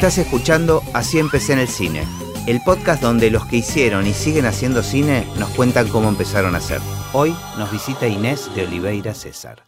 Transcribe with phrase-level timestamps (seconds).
[0.00, 2.06] Estás escuchando Así empecé en el cine,
[2.46, 6.58] el podcast donde los que hicieron y siguen haciendo cine nos cuentan cómo empezaron a
[6.58, 6.80] hacer.
[7.12, 9.62] Hoy nos visita Inés de Oliveira César.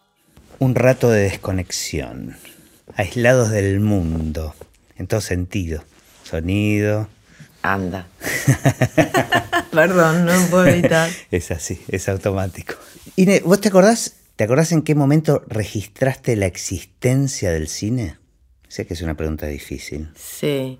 [0.58, 2.38] Un rato de desconexión,
[2.96, 4.54] aislados del mundo,
[4.96, 5.84] en todo sentido.
[6.24, 7.08] Sonido.
[7.60, 8.06] Anda.
[9.70, 11.10] Perdón, no puedo evitar.
[11.30, 12.76] Es así, es automático.
[13.16, 18.21] Inés, ¿vos te acordás, te acordás en qué momento registraste la existencia del cine?
[18.72, 20.08] Sé que es una pregunta difícil.
[20.14, 20.78] Sí.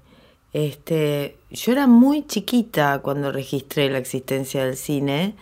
[0.55, 5.35] Este, yo era muy chiquita cuando registré la existencia del cine,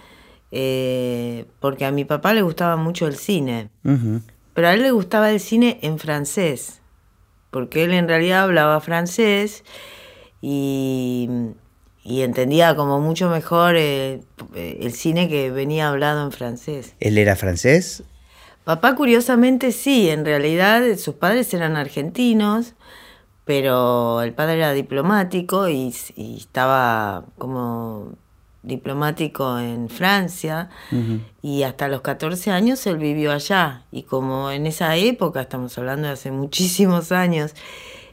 [0.51, 3.71] eh, porque a mi papá le gustaba mucho el cine,
[4.53, 6.81] pero a él le gustaba el cine en francés,
[7.53, 9.63] porque él en realidad hablaba francés
[10.43, 11.29] y,
[12.03, 14.23] y entendía como mucho mejor eh,
[14.57, 16.97] el cine que venía hablado en francés.
[16.99, 18.03] ¿Él era francés?
[18.65, 22.75] Papá curiosamente sí, en realidad sus padres eran argentinos,
[23.45, 28.13] pero el padre era diplomático y, y estaba como
[28.63, 30.69] diplomático en Francia
[31.41, 36.09] y hasta los 14 años él vivió allá y como en esa época, estamos hablando
[36.09, 37.55] de hace muchísimos años,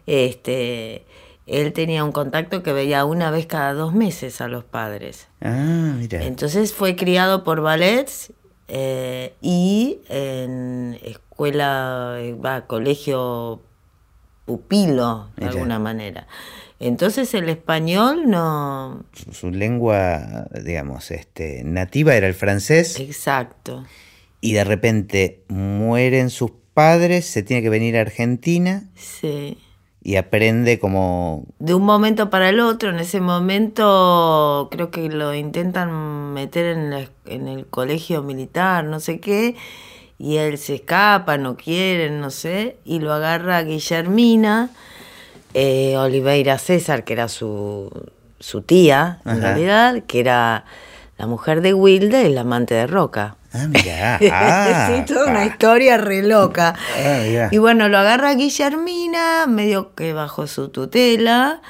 [0.06, 1.06] este,
[1.45, 5.28] él tenía un contacto que veía una vez cada dos meses a los padres.
[5.42, 6.23] Ah, mira.
[6.23, 8.32] Entonces fue criado por ballets
[8.68, 13.62] eh, y en escuela, va, colegio
[14.46, 15.52] pupilo, de Mira.
[15.52, 16.28] alguna manera.
[16.80, 19.04] Entonces el español no...
[19.14, 23.86] Su, su lengua, digamos, este, nativa era el francés Exacto.
[24.42, 29.58] y de repente mueren sus padres, se tiene que venir a Argentina Sí.
[30.08, 31.44] Y aprende como...
[31.59, 36.89] De un momento para el otro, en ese momento creo que lo intentan meter en,
[36.91, 39.58] la- en el colegio militar, no sé qué,
[40.17, 44.69] y él se escapa, no quieren, no sé, y lo agarra Guillermina,
[45.53, 47.89] eh, Oliveira César, que era su,
[48.39, 50.64] su tía, en realidad, que era
[51.17, 53.36] la mujer de Wilde la amante de Roca.
[53.53, 54.19] Ah, mira.
[54.31, 56.75] Ah, sí, toda una historia re loca.
[56.97, 57.49] Ah.
[57.52, 61.61] Y bueno, lo agarra Guillermina, medio que bajo su tutela,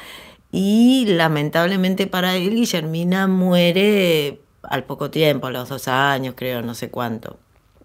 [0.51, 6.73] y lamentablemente para él, Guillermina muere al poco tiempo, a los dos años, creo, no
[6.73, 7.37] sé cuánto.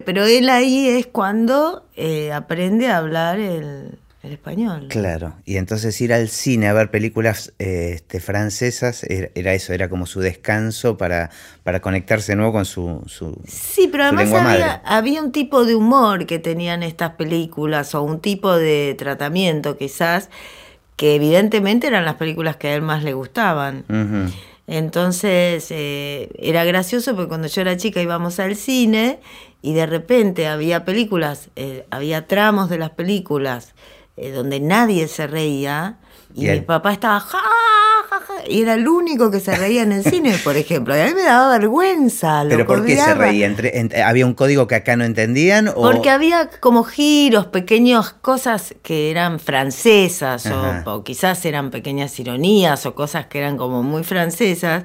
[0.04, 4.87] Pero él ahí es cuando eh, aprende a hablar el, el español.
[4.88, 9.72] Claro, y entonces ir al cine a ver películas eh, este, francesas era, era eso,
[9.72, 11.31] era como su descanso para,
[11.65, 13.03] para conectarse de nuevo con su...
[13.06, 17.94] su Sí, pero su además había, había un tipo de humor que tenían estas películas
[17.94, 20.31] o un tipo de tratamiento quizás
[20.97, 23.84] que evidentemente eran las películas que a él más le gustaban.
[24.69, 29.19] Entonces eh, era gracioso porque cuando yo era chica íbamos al cine
[29.62, 33.75] y de repente había películas, eh, había tramos de las películas
[34.17, 35.97] eh, donde nadie se reía
[36.34, 37.39] y Y mi papá estaba ja,
[38.09, 40.97] ja, ja, y era el único que se reía en el cine, por ejemplo.
[40.97, 42.43] Y a mí me daba vergüenza.
[42.45, 43.47] lo ¿Pero por qué se reía?
[43.47, 45.69] Entre- en- ¿Había un código que acá no entendían?
[45.69, 45.75] O...
[45.83, 50.47] Porque había como giros, pequeñas cosas que eran francesas
[50.87, 54.84] o quizás eran pequeñas ironías o cosas que eran como muy francesas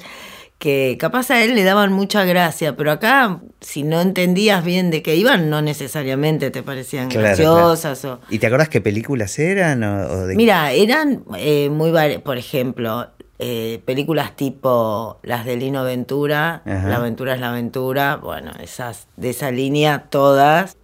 [0.59, 5.03] que capaz a él le daban mucha gracia, pero acá si no entendías bien de
[5.03, 8.19] qué iban, no necesariamente te parecían Claro, graciosas o...
[8.29, 9.83] ¿Y te acordás qué películas eran?
[9.83, 11.91] o- o de- Mira, eran eh, muy
[12.23, 13.07] por ejemplo,
[13.37, 16.89] eh, películas tipo las de Lino Ventura, Ajá.
[16.89, 20.75] La aventura es la aventura, bueno, esas de esa línea todas.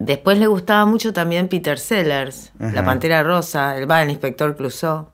[0.00, 2.72] Después le gustaba mucho también Peter Sellers, Ajá.
[2.72, 5.10] La Pantera Rosa, el, va, el Inspector Clouseau.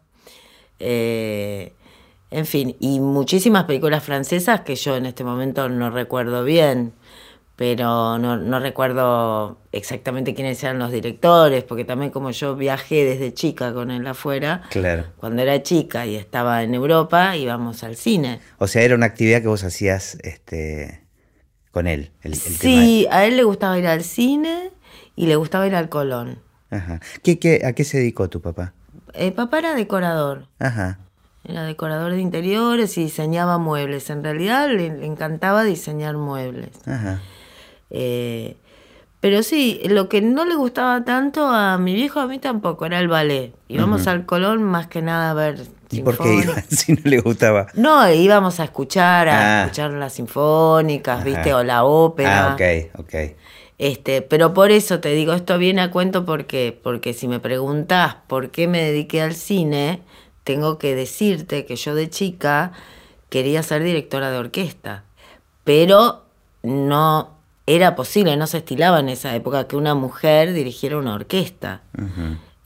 [0.79, 1.75] Eh,
[2.33, 6.93] en fin, y muchísimas películas francesas que yo en este momento no recuerdo bien,
[7.57, 13.35] pero no, no recuerdo exactamente quiénes eran los directores, porque también como yo viajé desde
[13.35, 15.05] chica con él afuera, Claro.
[15.19, 18.41] cuando era chica y estaba en Europa, íbamos al cine.
[18.59, 21.05] O sea, era una actividad que vos hacías este,
[21.71, 22.11] con él.
[22.23, 24.71] El, el Sí, a él le gustaba ir al cine
[25.15, 26.39] y le gustaba ir al Colón.
[26.71, 27.01] Ajá.
[27.23, 28.73] ¿Qué, qué, ¿A qué se dedicó tu papá?
[29.13, 30.49] El papá era decorador.
[30.59, 30.99] Ajá.
[31.45, 34.09] Era decorador de interiores y diseñaba muebles.
[34.11, 36.71] En realidad le, le encantaba diseñar muebles.
[36.87, 37.21] Ajá.
[37.91, 38.57] Eh,
[39.21, 42.99] pero sí, lo que no le gustaba tanto a mi viejo, a mí tampoco, era
[42.99, 43.55] el ballet.
[43.69, 45.61] Íbamos al Colón más que nada a ver.
[45.91, 47.67] ¿Y por qué iba si no le gustaba?
[47.75, 49.63] No, íbamos a escuchar, a Ah.
[49.65, 51.25] escuchar las sinfónicas, Ajá.
[51.25, 51.55] ¿viste?
[51.55, 52.53] O la ópera.
[52.53, 53.15] Ah, ok, ok.
[53.79, 58.17] Este, pero por eso te digo, esto viene a cuento porque, porque si me preguntás
[58.27, 60.03] por qué me dediqué al cine,
[60.45, 62.73] tengo que decirte que yo de chica
[63.29, 65.05] quería ser directora de orquesta,
[65.65, 66.25] pero
[66.63, 67.31] no
[67.67, 71.83] era posible, no se estilaba en esa época que una mujer dirigiera una orquesta.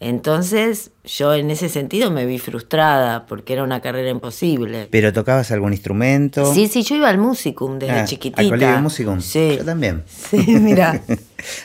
[0.01, 4.89] Entonces yo en ese sentido me vi frustrada porque era una carrera imposible.
[4.91, 6.53] ¿Pero tocabas algún instrumento?
[6.53, 8.41] Sí, sí, yo iba al musicum desde Ah, chiquitita.
[8.43, 9.21] ¿Al colegio musicum?
[9.21, 9.55] Sí.
[9.59, 10.03] Yo también.
[10.07, 11.01] Sí, mira.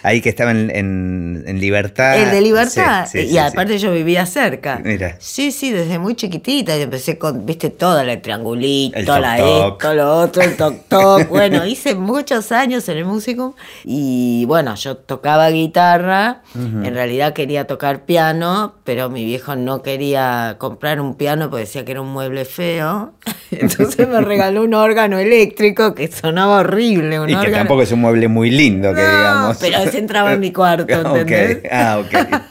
[0.04, 2.22] Ahí que estaba en, en- en Libertad.
[2.22, 3.08] El de Libertad.
[3.08, 4.80] Sí, sí, y sí, aparte yo vivía cerca.
[4.84, 5.16] Mira.
[5.20, 6.78] Sí, sí, desde muy chiquitita.
[6.78, 9.72] Y empecé con, viste, toda la triangulito, El la toc-toc.
[9.74, 11.30] esto, lo otro, el toc toc.
[11.30, 13.56] bueno, hice muchos años en el músico.
[13.84, 16.44] Y bueno, yo tocaba guitarra.
[16.54, 21.86] En realidad quería tocar piano, pero mi viejo no quería comprar un piano porque decía
[21.86, 23.14] que era un mueble feo.
[23.52, 27.20] Entonces me regaló un órgano eléctrico que sonaba horrible.
[27.20, 29.58] Un Y que tampoco es un mueble muy lindo, que No, digamos.
[29.60, 31.60] pero ese entraba en mi cuarto, ¿entendés?
[31.72, 32.42] Ah, ok.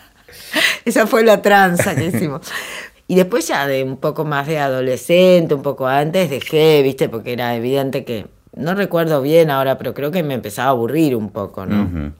[0.84, 2.42] Esa fue la tranza que hicimos.
[3.06, 7.32] Y después ya de un poco más de adolescente, un poco antes, dejé, viste, porque
[7.32, 11.30] era evidente que, no recuerdo bien ahora, pero creo que me empezaba a aburrir un
[11.30, 12.12] poco, ¿no?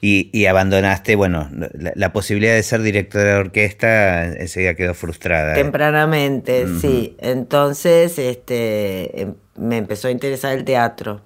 [0.00, 5.54] Y, y abandonaste, bueno, la, la posibilidad de ser director de orquesta enseguida quedó frustrada.
[5.54, 7.16] Tempranamente, sí.
[7.18, 11.22] Entonces, este, em- me empezó a interesar el teatro.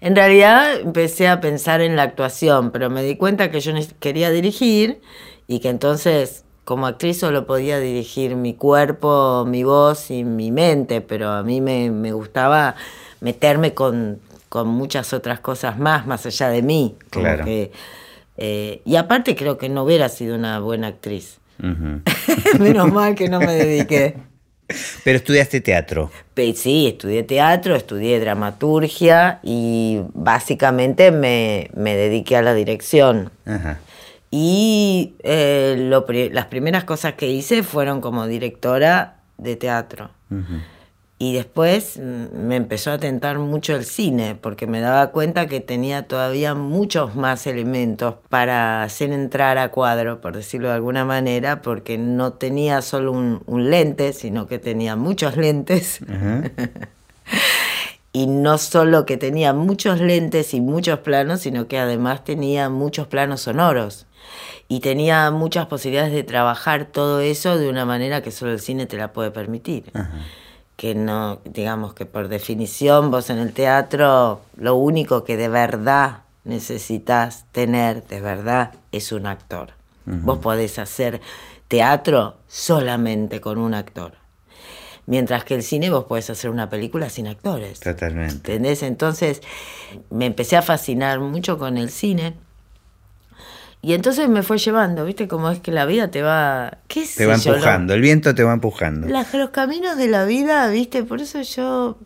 [0.00, 4.30] En realidad empecé a pensar en la actuación, pero me di cuenta que yo quería
[4.30, 5.00] dirigir
[5.46, 11.00] y que entonces como actriz solo podía dirigir mi cuerpo, mi voz y mi mente,
[11.00, 12.74] pero a mí me, me gustaba
[13.20, 16.96] meterme con, con muchas otras cosas más, más allá de mí.
[17.10, 17.44] Claro.
[17.44, 17.72] que,
[18.38, 21.38] eh, y aparte creo que no hubiera sido una buena actriz.
[21.58, 22.02] Ujú.
[22.62, 24.16] Menos mal que no me dediqué.
[25.02, 26.10] Pero estudiaste teatro.
[26.54, 33.30] Sí, estudié teatro, estudié dramaturgia y básicamente me, me dediqué a la dirección.
[33.44, 33.80] Ajá.
[34.30, 40.10] Y eh, lo las primeras cosas que hice fueron como directora de teatro.
[40.30, 40.60] Ujú.
[41.20, 45.60] Y después mm, me empezó a tentar mucho el cine, porque me daba cuenta que
[45.60, 51.60] tenía todavía muchos más elementos para hacer entrar a cuadro, por decirlo de alguna manera,
[51.62, 56.00] porque no tenía solo un, un lente, sino que tenía muchos lentes.
[56.08, 56.42] Ajá.
[58.12, 63.06] Y no solo que tenía muchos lentes y muchos planos, sino que además tenía muchos
[63.06, 64.06] planos sonoros.
[64.66, 68.86] Y tenía muchas posibilidades de trabajar todo eso de una manera que solo el cine
[68.86, 69.92] te la puede permitir.
[70.78, 76.20] Que no, digamos que por definición vos en el teatro lo único que de verdad
[76.44, 79.72] necesitas tener, de verdad, es un actor.
[80.06, 81.20] Vos podés hacer
[81.66, 84.12] teatro solamente con un actor.
[85.04, 87.80] Mientras que el cine vos podés hacer una película sin actores.
[87.80, 88.34] Totalmente.
[88.34, 88.82] ¿Entendés?
[88.82, 89.42] Entonces
[90.10, 92.36] me empecé a fascinar mucho con el cine.
[93.80, 95.28] Y entonces me fue llevando, ¿viste?
[95.28, 96.78] Como es que la vida te va.
[96.88, 99.06] ¿Qué Te va yo, lo- empujando, el viento te va empujando.
[99.08, 101.04] las- los caminos de la vida, ¿viste?
[101.04, 101.96] Por eso yo,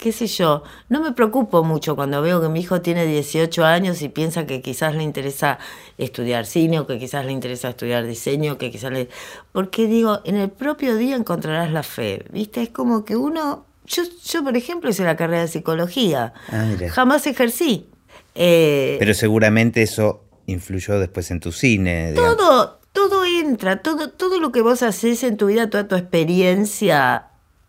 [0.00, 4.00] qué sé yo, no me preocupo mucho cuando veo que mi hijo tiene 18 años
[4.02, 5.58] y piensa que quizás le interesa
[5.98, 9.08] estudiar cine o que quizás le interesa estudiar diseño, que quizás le...
[9.50, 12.62] Porque digo, en el propio día encontrarás la fe, ¿viste?
[12.62, 13.66] Es como que uno...
[13.86, 16.32] Yo, yo por ejemplo, hice la carrera de psicología.
[16.52, 16.64] Ah.
[16.90, 17.88] Jamás ejercí.
[18.36, 22.12] Eh, Pero seguramente eso influyó después en tu cine.
[22.12, 22.36] digamos.
[22.36, 27.26] todo, todo entra, todo, todo lo que vos haces en tu vida, toda tu experiencia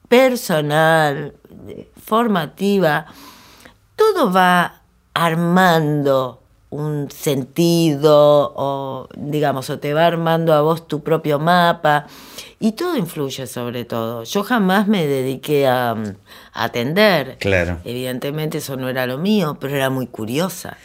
[0.07, 1.35] personal,
[2.03, 3.05] formativa,
[3.95, 4.81] todo va
[5.13, 6.41] armando
[6.71, 12.05] un sentido o digamos o te va armando a vos tu propio mapa
[12.59, 16.15] y todo influye sobre todo yo jamás me dediqué a, mm,
[16.53, 17.79] a atender Claro.
[17.85, 20.77] evidentemente eso no era lo mío pero era muy curiosa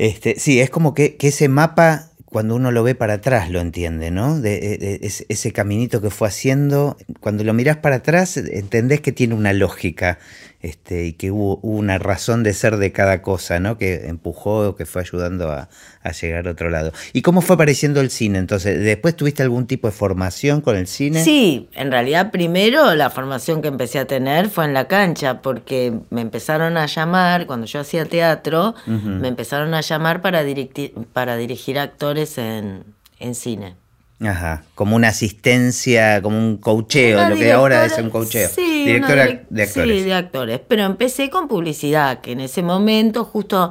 [0.00, 3.60] Este, sí, es como que, que ese mapa, cuando uno lo ve para atrás, lo
[3.60, 4.40] entiende, ¿no?
[4.40, 9.34] De, ese, ese caminito que fue haciendo, cuando lo mirás para atrás, entendés que tiene
[9.34, 10.18] una lógica
[10.62, 13.78] este, y que hubo, hubo una razón de ser de cada cosa, ¿no?
[13.78, 15.68] Que empujó, que fue ayudando a,
[16.02, 16.92] a llegar a otro lado.
[17.12, 18.38] ¿Y cómo fue apareciendo el cine?
[18.38, 21.24] Entonces, ¿después tuviste algún tipo de formación con el cine?
[21.24, 25.94] Sí, en realidad primero la formación que empecé a tener fue en la cancha, porque
[26.10, 31.36] me empezaron a llamar, cuando yo hacía teatro, me empezaron a llamar para, dirigir para
[31.36, 32.84] dirigir actores en,
[33.18, 33.79] en cine.
[34.22, 38.48] Ajá, como una asistencia, como un coacheo, Una lo que ahora es un coacheo.
[38.50, 39.98] Sí, Directora direc- de actores.
[39.98, 40.60] Sí, de actores.
[40.68, 43.70] Pero empecé con publicidad, que en ese momento justo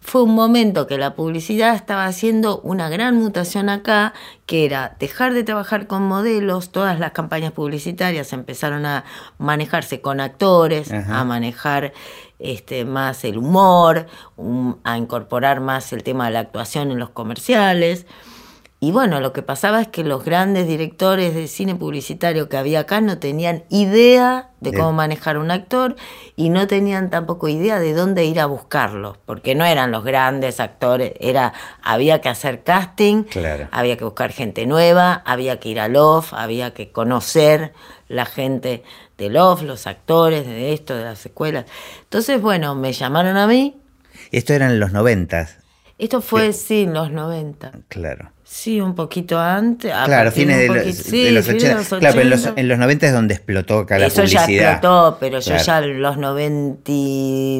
[0.00, 4.12] fue un momento que la publicidad estaba haciendo una gran mutación acá,
[4.44, 9.04] que era dejar de trabajar con modelos, todas las campañas publicitarias empezaron a
[9.38, 11.20] manejarse con actores, Ajá.
[11.20, 11.92] a manejar
[12.38, 17.08] este, más el humor, un- a incorporar más el tema de la actuación en los
[17.10, 18.04] comerciales.
[18.86, 22.78] Y bueno, lo que pasaba es que los grandes directores de cine publicitario que había
[22.78, 25.96] acá no tenían idea de cómo manejar un actor
[26.36, 30.60] y no tenían tampoco idea de dónde ir a buscarlos, porque no eran los grandes
[30.60, 31.52] actores, era
[31.82, 33.24] había que hacer casting,
[33.72, 37.72] había que buscar gente nueva, había que ir al off, había que conocer
[38.06, 38.84] la gente
[39.18, 41.64] del off, los actores de esto, de las escuelas.
[42.04, 43.80] Entonces, bueno, me llamaron a mí.
[44.30, 45.58] Esto eran en los noventas.
[45.98, 47.72] Esto fue, sí, en los 90.
[47.88, 48.35] Claro.
[48.48, 49.92] Sí, un poquito antes.
[50.04, 51.98] Claro, fines de, los, sí, de, los 80.
[51.98, 54.48] Claro, pero en los, en los 90 es donde explotó acá la Eso publicidad.
[54.48, 56.92] ya explotó, pero yo ya en los 90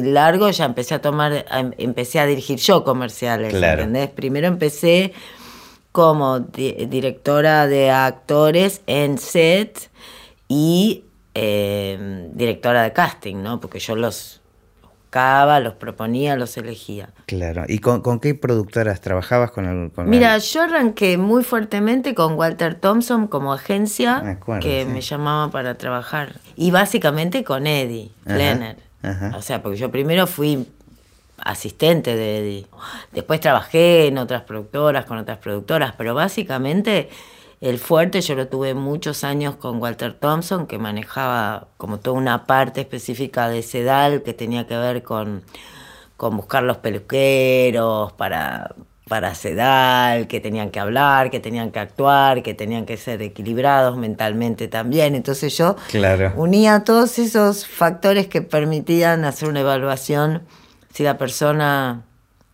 [0.09, 1.45] largos ya empecé a tomar,
[1.77, 3.81] empecé a dirigir yo comerciales, claro.
[3.81, 4.09] ¿entendés?
[4.11, 5.11] Primero empecé
[5.91, 9.89] como directora de actores en set
[10.47, 11.03] y
[11.35, 13.59] eh, directora de casting, ¿no?
[13.59, 14.39] Porque yo los
[15.11, 17.09] los proponía, los elegía.
[17.25, 17.63] Claro.
[17.67, 23.27] ¿Y con, qué productoras trabajabas con, el, Mira, yo arranqué muy fuertemente con Walter Thompson
[23.27, 26.33] como agencia que me llamaba para trabajar.
[26.55, 28.77] Y básicamente con Eddie Flenner.
[29.35, 30.67] O sea, porque yo primero fui
[31.37, 32.67] asistente de Eddie.
[33.11, 37.09] Después trabajé en otras productoras, con otras productoras, pero básicamente
[37.59, 42.45] el fuerte yo lo tuve muchos años con Walter Thompson, que manejaba como toda una
[42.45, 45.41] parte específica de Sedal que tenía que ver con,
[46.17, 48.75] con buscar los peluqueros para,
[49.07, 53.97] para Sedal, que tenían que hablar, que tenían que actuar, que tenían que ser equilibrados
[53.97, 55.15] mentalmente también.
[55.15, 55.77] Entonces yo
[56.35, 60.43] unía todos esos factores que permitían hacer una evaluación
[60.93, 62.03] si la persona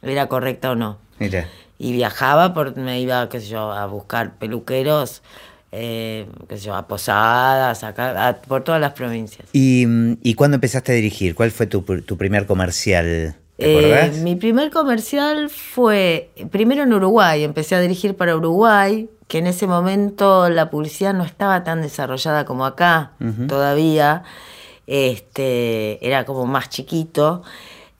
[0.01, 0.97] era correcta o no.
[1.19, 1.45] Mira
[1.83, 5.21] y viajaba, por, me iba, qué sé yo, a buscar peluqueros,
[5.73, 9.49] eh, qué sé yo, a Posadas, acá, por todas las provincias.
[9.51, 9.85] ¿Y,
[10.23, 11.35] ¿Y cuándo empezaste a dirigir?
[11.35, 13.35] ¿Cuál fue tu, tu primer comercial?
[13.57, 19.39] ¿Te eh, mi primer comercial fue primero en Uruguay, empecé a dirigir para Uruguay, que
[19.39, 23.11] en ese momento la publicidad no estaba tan desarrollada como acá
[23.49, 24.23] todavía,
[24.87, 27.43] este, era como más chiquito.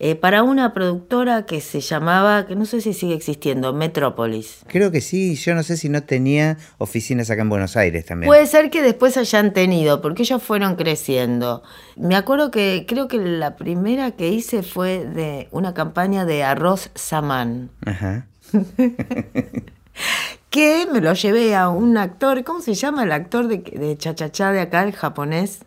[0.06, 4.58] Eh, para una productora que se llamaba, que no sé si sigue existiendo, Metrópolis.
[4.68, 8.28] Creo que sí, yo no sé si no tenía oficinas acá en Buenos Aires también.
[8.28, 11.64] Puede ser que después hayan tenido, porque ellos fueron creciendo.
[11.96, 16.90] Me acuerdo que creo que la primera que hice fue de una campaña de arroz
[16.96, 17.70] samán.
[17.86, 18.28] Ajá.
[20.50, 24.52] que me lo llevé a un actor, ¿cómo se llama el actor de, de Chachachá
[24.52, 25.60] de acá, el japonés?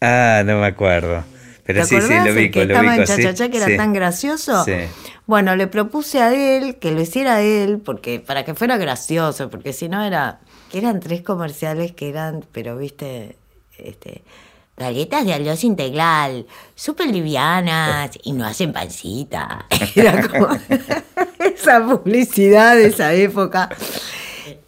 [0.00, 1.24] Ah, no me acuerdo.
[1.68, 4.64] Pero sí, sí, lo vi, que lo estaba en Chachachá, que era tan gracioso.
[5.26, 9.74] Bueno, le propuse a él que lo hiciera él, porque para que fuera gracioso, porque
[9.74, 10.40] si no era.
[10.72, 13.36] que eran tres comerciales que eran, pero viste,
[13.76, 14.22] este.
[14.78, 19.66] Galletas de arroz integral, súper livianas y no hacen pancita.
[19.94, 20.48] Era como
[21.40, 23.68] esa publicidad de esa época.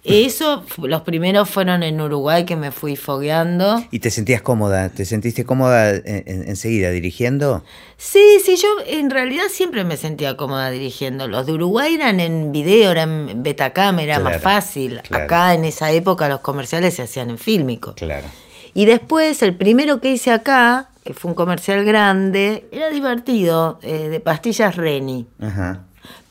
[0.02, 3.84] Eso, los primeros fueron en Uruguay que me fui fogueando.
[3.90, 4.88] ¿Y te sentías cómoda?
[4.88, 7.62] ¿Te sentiste cómoda enseguida dirigiendo?
[7.96, 11.28] Sí, sí, yo en realidad siempre me sentía cómoda dirigiendo.
[11.28, 15.00] Los de Uruguay eran en video, eran en Betacam, era más fácil.
[15.10, 17.94] Acá en esa época los comerciales se hacían en fílmico.
[17.94, 18.26] Claro.
[18.72, 24.08] Y después, el primero que hice acá, que fue un comercial grande, era divertido, eh,
[24.08, 25.26] de pastillas Reni.
[25.40, 25.86] Ajá.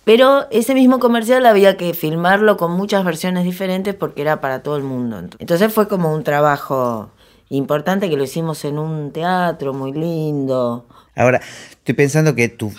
[0.10, 4.76] Pero ese mismo comercial había que filmarlo con muchas versiones diferentes porque era para todo
[4.76, 5.22] el mundo.
[5.38, 7.12] Entonces fue como un trabajo
[7.50, 10.88] importante que lo hicimos en un teatro muy lindo.
[11.14, 12.74] Ahora, estoy pensando que tu,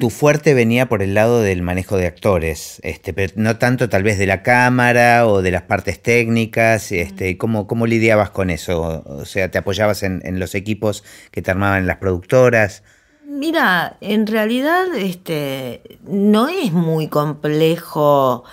[0.00, 4.02] tu, fuerte venía por el lado del manejo de actores, este, pero no tanto tal
[4.02, 6.92] vez de la cámara o de las partes técnicas.
[6.92, 9.02] Este, ¿cómo, ¿Cómo lidiabas con eso?
[9.04, 12.82] O sea, ¿te apoyabas en, en los equipos que te armaban las productoras?
[13.26, 18.44] Mira, en realidad este, no es muy complejo.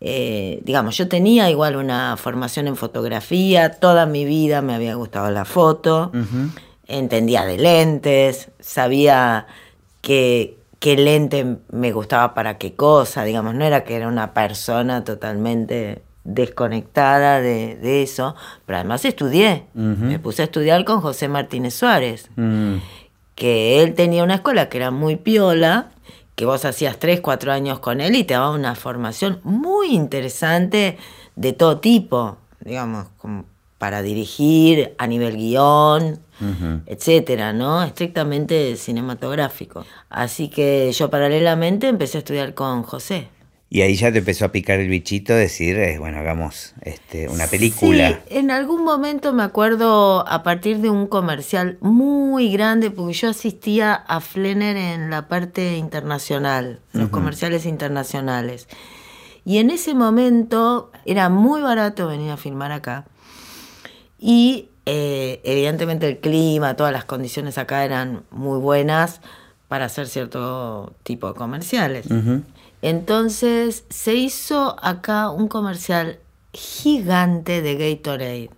[0.00, 5.30] Eh, digamos, yo tenía igual una formación en fotografía, toda mi vida me había gustado
[5.30, 6.12] la foto,
[6.86, 9.46] entendía de lentes, sabía
[10.00, 16.02] qué lente me gustaba para qué cosa, digamos, no era que era una persona totalmente
[16.22, 22.30] desconectada de, eso, pero además estudié, me puse a estudiar con José Martínez Suárez.
[22.36, 22.76] Mm
[23.38, 25.90] que él tenía una escuela que era muy piola,
[26.34, 30.98] que vos hacías tres, cuatro años con él y te daba una formación muy interesante
[31.36, 33.44] de todo tipo, digamos, como
[33.78, 36.18] para dirigir a nivel guion,
[36.86, 37.84] etcétera, ¿no?
[37.84, 39.86] Estrictamente cinematográfico.
[40.10, 43.28] Así que yo paralelamente empecé a estudiar con José.
[43.70, 47.46] Y ahí ya te empezó a picar el bichito, decir, eh, bueno, hagamos este, una
[47.46, 48.22] película.
[48.26, 53.28] Sí, en algún momento me acuerdo a partir de un comercial muy grande, porque yo
[53.28, 58.68] asistía a Flenner en la parte internacional, los comerciales internacionales.
[59.44, 63.04] Y en ese momento era muy barato venir a filmar acá.
[64.18, 69.20] Y eh, evidentemente el clima, todas las condiciones acá eran muy buenas
[69.68, 72.06] para hacer cierto tipo de comerciales.
[72.82, 76.18] Entonces se hizo acá un comercial
[76.52, 78.50] gigante de Gatorade.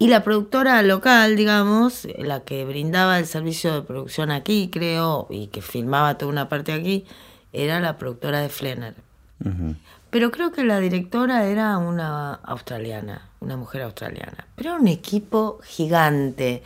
[0.00, 5.48] Y la productora local, digamos, la que brindaba el servicio de producción aquí, creo, y
[5.48, 7.04] que filmaba toda una parte aquí,
[7.52, 8.94] era la productora de Flenner.
[10.10, 14.46] Pero creo que la directora era una australiana, una mujer australiana.
[14.56, 16.62] Pero era un equipo gigante.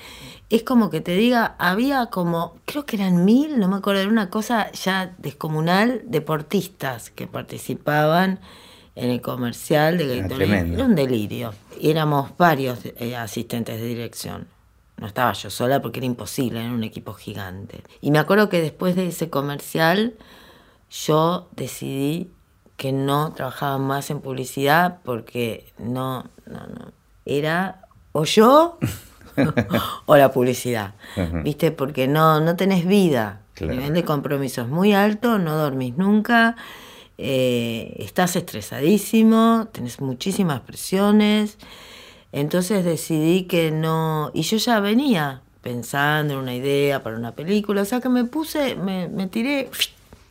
[0.48, 4.10] Es como que te diga, había como, creo que eran mil, no me acuerdo, era
[4.10, 8.38] una cosa ya descomunal, deportistas que participaban
[8.94, 10.74] en el comercial de Gatorade.
[10.74, 11.52] Era un delirio.
[11.80, 14.46] éramos varios eh, asistentes de dirección.
[14.98, 17.82] No estaba yo sola porque era imposible, era un equipo gigante.
[18.00, 20.14] Y me acuerdo que después de ese comercial
[20.90, 22.30] yo decidí
[22.82, 26.90] que no trabajaba más en publicidad porque no, no, no.
[27.24, 28.76] Era o yo
[30.06, 30.94] o la publicidad.
[31.44, 31.70] ¿Viste?
[31.70, 33.42] Porque no, no tenés vida.
[33.60, 36.56] El nivel de compromiso es muy alto, no dormís nunca.
[37.18, 41.58] Eh, estás estresadísimo, tenés muchísimas presiones.
[42.32, 47.82] Entonces decidí que no, y yo ya venía pensando en una idea para una película,
[47.82, 49.70] o sea que me puse, me, tiré.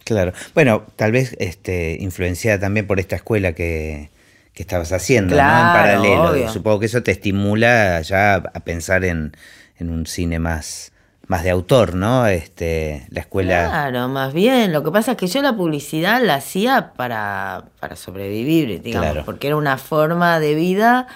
[0.04, 4.10] Claro, bueno, tal vez este, influenciada también por esta escuela que,
[4.56, 5.42] estabas haciendo, ¿no?
[5.42, 6.48] En paralelo.
[6.54, 9.36] Supongo que eso te estimula ya a pensar en,
[9.80, 10.92] en un cine más,
[11.32, 12.28] más de autor, ¿no?
[12.28, 13.68] Este, la escuela.
[13.70, 14.72] Claro, más bien.
[14.72, 19.48] Lo que pasa es que yo la publicidad la hacía para, para sobrevivir, digamos, porque
[19.48, 21.08] era una forma de vida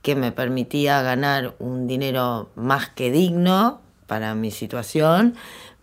[0.00, 5.34] que me permitía ganar un dinero más que digno para mi situación,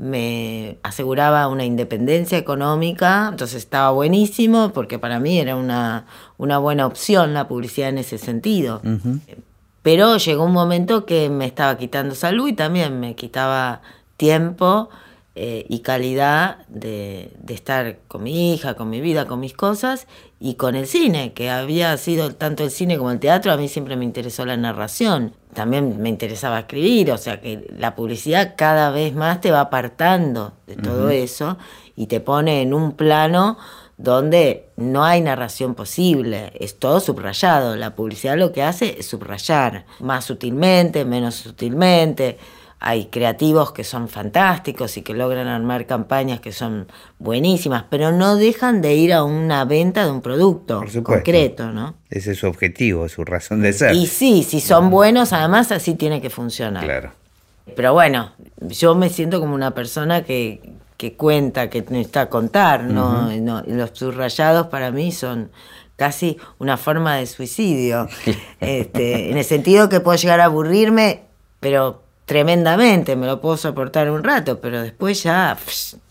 [0.01, 6.87] me aseguraba una independencia económica, entonces estaba buenísimo porque para mí era una, una buena
[6.87, 8.81] opción la publicidad en ese sentido.
[9.83, 13.81] Pero llegó un momento que me estaba quitando salud y también me quitaba
[14.17, 14.89] tiempo
[15.35, 20.07] eh, y calidad de, estar con mi hija, con mi vida, con mis cosas
[20.43, 23.67] y con el cine, que había sido tanto el cine como el teatro, a mí
[23.67, 28.89] siempre me interesó la narración, también me interesaba escribir, o sea que la publicidad cada
[28.89, 31.59] vez más te va apartando de todo eso
[31.95, 33.59] y te pone en un plano
[33.97, 37.75] donde no hay narración posible, es todo subrayado.
[37.75, 42.39] La publicidad lo que hace es subrayar, más sutilmente, menos sutilmente.
[42.83, 46.87] Hay creativos que son fantásticos y que logran armar campañas que son
[47.19, 51.93] buenísimas, pero no dejan de ir a una venta de un producto concreto, ¿no?
[52.09, 53.93] Ese es su objetivo, su razón de ser.
[53.93, 56.83] Y sí, si son buenos, además así tiene que funcionar.
[56.83, 57.11] Claro.
[57.75, 63.29] Pero bueno, yo me siento como una persona que, que cuenta, que necesita contar, ¿no?
[63.67, 65.51] Los subrayados para mí son
[65.97, 68.09] casi una forma de suicidio.
[68.59, 71.25] este, en el sentido que puedo llegar a aburrirme,
[71.59, 75.57] pero tremendamente, me lo puedo soportar un rato, pero después ya...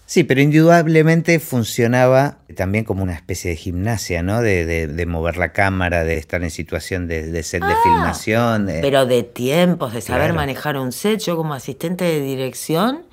[0.05, 4.43] Sí, pero indudablemente funcionaba también como una especie de gimnasia, ¿no?
[4.43, 8.69] De, mover la cámara, de estar en situación de, set de ah, filmación.
[8.83, 11.21] Pero de tiempos, de saber manejar un set.
[11.21, 13.05] Yo como asistente de dirección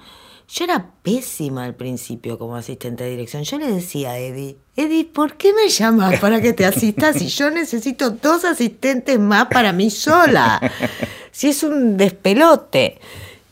[0.50, 3.43] yo era pésima al principio como asistente de dirección.
[3.43, 7.28] Yo le decía a Eddie, Eddie, ¿por qué me llamas para que te asistas si
[7.28, 10.62] yo necesito dos asistentes más para mí sola?
[11.38, 12.97] Si es un despelote.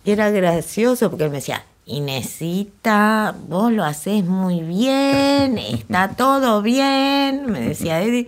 [0.04, 6.64] Y era gracioso porque él me decía, Inesita, vos lo haces muy bien, está todo
[6.64, 8.28] bien, me decía Eddie.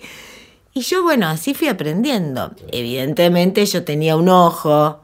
[0.76, 2.52] Y yo, bueno, así fui aprendiendo.
[2.72, 5.00] Evidentemente yo tenía un ojo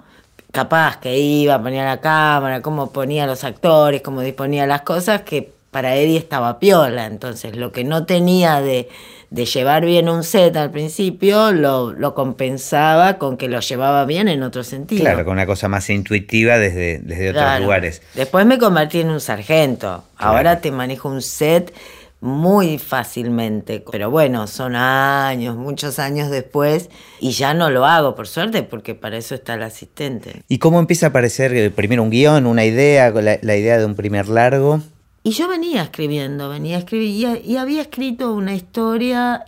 [0.52, 5.52] capaz que iba, ponía la cámara, cómo ponía los actores, cómo disponía las cosas, que
[5.72, 7.08] para Eddie estaba piola.
[7.08, 8.88] Entonces, lo que no tenía de,
[9.36, 14.64] llevar bien un set al principio, lo, compensaba con que lo llevaba bien en otro
[14.64, 15.02] sentido.
[15.02, 18.02] Claro, con una cosa más intuitiva desde, desde otros lugares.
[18.14, 20.04] Después me convertí en un sargento.
[20.18, 21.74] Ahora te manejo un set
[22.24, 23.84] muy fácilmente.
[23.92, 28.96] Pero bueno, son años, muchos años después, y ya no lo hago, por suerte, porque
[28.96, 30.42] para eso está el asistente.
[30.48, 33.86] ¿Y cómo empieza a aparecer eh, primero un guion, una idea, la, la idea de
[33.86, 34.82] un primer largo?
[35.24, 39.46] Y yo venía escribiendo, venía escribiendo, y, había escrito una historia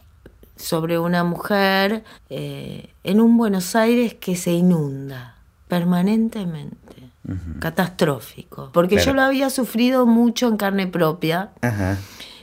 [0.55, 5.35] sobre una mujer eh, en un Buenos Aires que se inunda
[5.67, 6.79] permanentemente.
[7.59, 8.69] Catastrófico.
[8.71, 11.49] Porque yo lo había sufrido mucho en carne propia.
[11.61, 11.97] Ajá.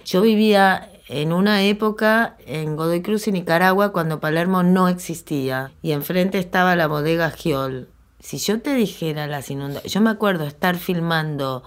[0.05, 5.93] Yo vivía en una época en Godoy Cruz, en Nicaragua, cuando Palermo no existía y
[5.93, 7.89] enfrente estaba la bodega Giol.
[8.19, 11.63] Si yo te dijera las inundaciones, yo me acuerdo estar filmando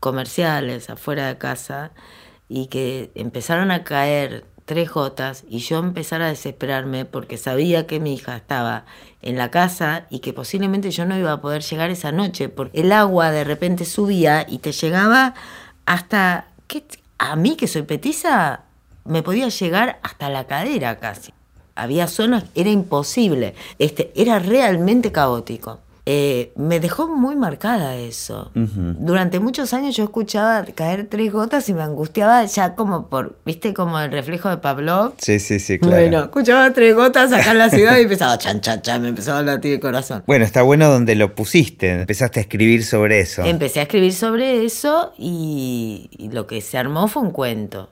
[0.00, 1.92] comerciales afuera de casa
[2.48, 8.00] y que empezaron a caer tres gotas y yo empezar a desesperarme porque sabía que
[8.00, 8.84] mi hija estaba
[9.22, 12.82] en la casa y que posiblemente yo no iba a poder llegar esa noche porque
[12.82, 15.34] el agua de repente subía y te llegaba
[15.86, 16.84] hasta que
[17.16, 18.64] a mí que soy petiza
[19.06, 21.32] me podía llegar hasta la cadera casi.
[21.74, 25.80] Había zonas, era imposible, este, era realmente caótico.
[26.10, 28.50] Eh, me dejó muy marcada eso.
[28.54, 33.74] Durante muchos años yo escuchaba caer tres gotas y me angustiaba ya como por, viste,
[33.74, 35.12] como el reflejo de Pablo.
[35.18, 35.96] Sí, sí, sí, claro.
[35.96, 39.40] Bueno, escuchaba tres gotas acá en la ciudad y empezaba chan, chan, chan, me empezaba
[39.40, 40.24] a latir el corazón.
[40.26, 43.44] Bueno, está bueno donde lo pusiste, empezaste a escribir sobre eso.
[43.44, 47.90] Empecé a escribir sobre eso y, y lo que se armó fue un cuento.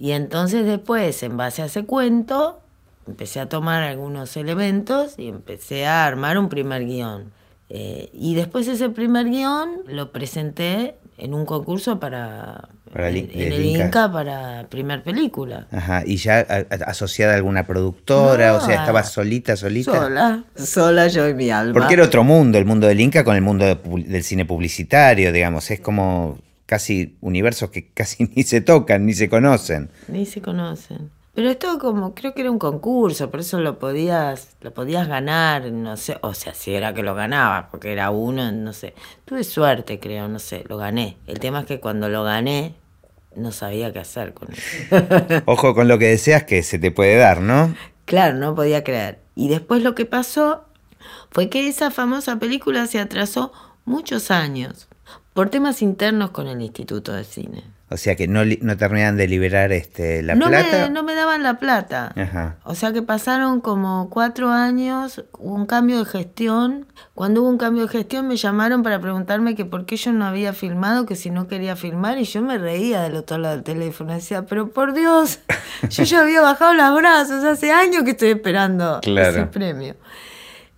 [0.00, 2.60] Y entonces después, en base a ese cuento,
[3.06, 7.32] empecé a tomar algunos elementos y empecé a armar un primer guion.
[7.68, 13.52] Eh, y después ese primer guion lo presenté en un concurso para, Para el- en,
[13.52, 13.86] el Inca.
[13.86, 15.66] Inca para primer película.
[15.72, 16.40] Ajá, y ya
[16.86, 19.92] asociada a alguna productora, No, o sea, a- estabas solita, solita.
[19.92, 21.72] Sola, sola yo y mi alma.
[21.72, 25.32] Porque era otro mundo, el mundo del Inca con el mundo de del cine publicitario,
[25.32, 29.90] digamos, es como casi universos que casi ni se tocan, ni se conocen.
[30.08, 31.10] Ni se conocen.
[31.36, 35.70] Pero esto como, creo que era un concurso, por eso lo podías, lo podías ganar,
[35.70, 38.94] no sé, o sea, si era que lo ganaba, porque era uno, no sé.
[39.26, 41.18] Tuve suerte, creo, no sé, lo gané.
[41.26, 42.74] El tema es que cuando lo gané,
[43.34, 45.42] no sabía qué hacer con eso.
[45.44, 47.76] Ojo con lo que deseas que se te puede dar, ¿no?
[48.06, 49.18] claro, no podía creer.
[49.34, 50.64] Y después lo que pasó
[51.30, 53.52] fue que esa famosa película se atrasó
[53.84, 54.88] muchos años
[55.34, 57.75] por temas internos con el Instituto de Cine.
[57.88, 60.88] O sea que no, no terminan de liberar este, la no plata.
[60.88, 62.12] Me, no me daban la plata.
[62.16, 62.56] Ajá.
[62.64, 66.86] O sea que pasaron como cuatro años, hubo un cambio de gestión.
[67.14, 70.24] Cuando hubo un cambio de gestión me llamaron para preguntarme que por qué yo no
[70.26, 73.62] había filmado, que si no quería filmar, y yo me reía del otro lado del
[73.62, 74.12] teléfono.
[74.12, 75.38] Decía, pero por Dios,
[75.88, 79.28] yo ya había bajado los brazos, hace años que estoy esperando Claro.
[79.30, 79.94] ese premio.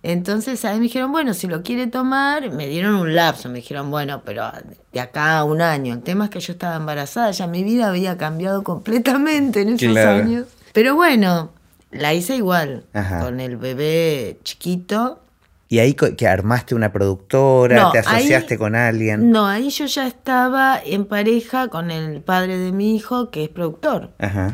[0.01, 3.91] Entonces ahí me dijeron, bueno, si lo quiere tomar, me dieron un lapso, me dijeron,
[3.91, 4.49] bueno, pero
[4.93, 5.93] de acá a un año.
[5.93, 9.89] El tema es que yo estaba embarazada, ya mi vida había cambiado completamente en esos
[9.91, 10.23] Claro.
[10.23, 10.45] años.
[10.73, 11.51] Pero bueno,
[11.91, 13.19] la hice igual, Ajá.
[13.19, 15.19] con el bebé chiquito.
[15.67, 19.29] Y ahí que armaste una productora, No, te asociaste ahí- con alguien.
[19.31, 23.49] No, ahí yo ya estaba en pareja con el padre de mi hijo, que es
[23.49, 24.09] productor.
[24.17, 24.53] Ajá.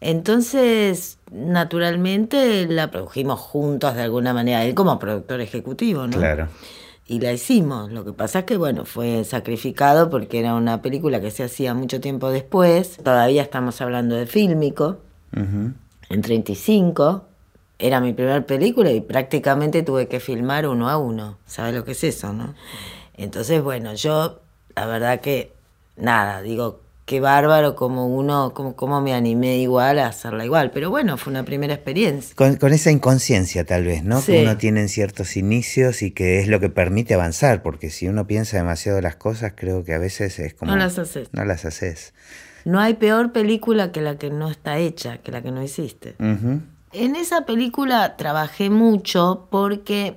[0.00, 6.16] Entonces, naturalmente la produjimos juntos de alguna manera, él como productor ejecutivo, ¿no?
[6.16, 6.48] Claro.
[7.06, 7.90] Y la hicimos.
[7.92, 11.74] Lo que pasa es que, bueno, fue sacrificado porque era una película que se hacía
[11.74, 12.96] mucho tiempo después.
[12.98, 14.98] Todavía estamos hablando de fílmico,
[15.36, 15.72] Ujú.
[16.08, 17.24] en 35.
[17.78, 21.36] Era mi primera película y prácticamente tuve que filmar uno a uno.
[21.44, 22.54] ¿Sabes lo que es eso, no?
[23.16, 24.40] Entonces, bueno, yo,
[24.74, 25.52] la verdad que,
[25.96, 30.70] nada, digo, qué bárbaro como uno, como, como me animé igual a hacerla igual.
[30.70, 32.34] Pero bueno, fue una primera experiencia.
[32.34, 34.20] Con, con esa inconsciencia tal vez, ¿no?
[34.20, 34.32] Sí.
[34.32, 38.08] Que uno tiene en ciertos inicios y que es lo que permite avanzar, porque si
[38.08, 40.70] uno piensa demasiado las cosas, creo que a veces es como...
[40.70, 41.28] No las haces.
[41.32, 42.14] No las haces.
[42.64, 46.16] No hay peor película que la que no está hecha, que la que no hiciste.
[46.18, 50.16] En esa película trabajé mucho porque,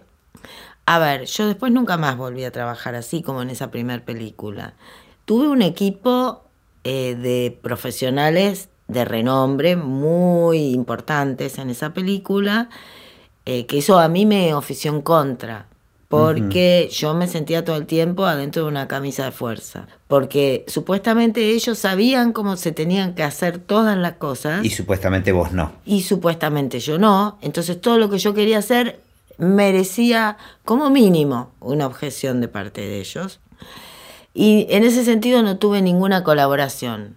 [0.86, 4.76] a ver, yo después nunca más volví a trabajar así como en esa primera película.
[5.26, 6.47] Tuve un equipo
[6.84, 12.70] eh, de profesionales de renombre muy importantes en esa película,
[13.46, 15.68] eh, que eso a mí me ofició en contra,
[16.08, 21.50] porque yo me sentía todo el tiempo adentro de una camisa de fuerza, porque supuestamente
[21.50, 25.74] ellos sabían cómo se tenían que hacer todas las cosas Y supuestamente vos no.
[25.86, 27.38] y supuestamente yo no.
[27.42, 29.02] Entonces todo lo que yo quería hacer
[29.38, 33.40] merecía como mínimo una objeción de parte de ellos.
[34.39, 37.15] Y en ese sentido no tuve ninguna colaboración.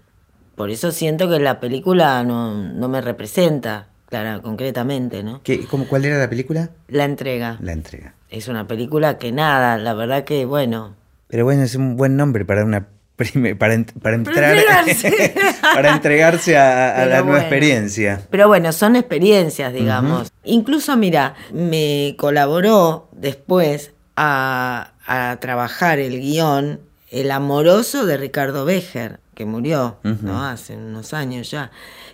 [0.54, 5.42] Por eso siento que la película no, no me representa, clara, concretamente, ¿no?
[5.42, 6.70] ¿Qué, cómo, ¿Cuál era la película?
[6.88, 7.58] La entrega.
[7.60, 8.14] La entrega.
[8.30, 10.94] Es una película que nada, la verdad que, bueno,
[11.28, 12.88] Pero bueno, es un buen nombre para una
[13.58, 15.34] para, ent- para entrar entregarse.
[15.74, 17.38] para entregarse a, la nueva bueno.
[17.40, 18.22] experiencia.
[18.30, 20.32] Pero bueno, son experiencias, digamos.
[20.44, 26.80] Incluso, mira, me colaboró después a, a trabajar el guion
[27.10, 30.44] El amoroso de Ricardo Becher, que murió, ¿no?
[30.44, 31.70] Hace unos años ya.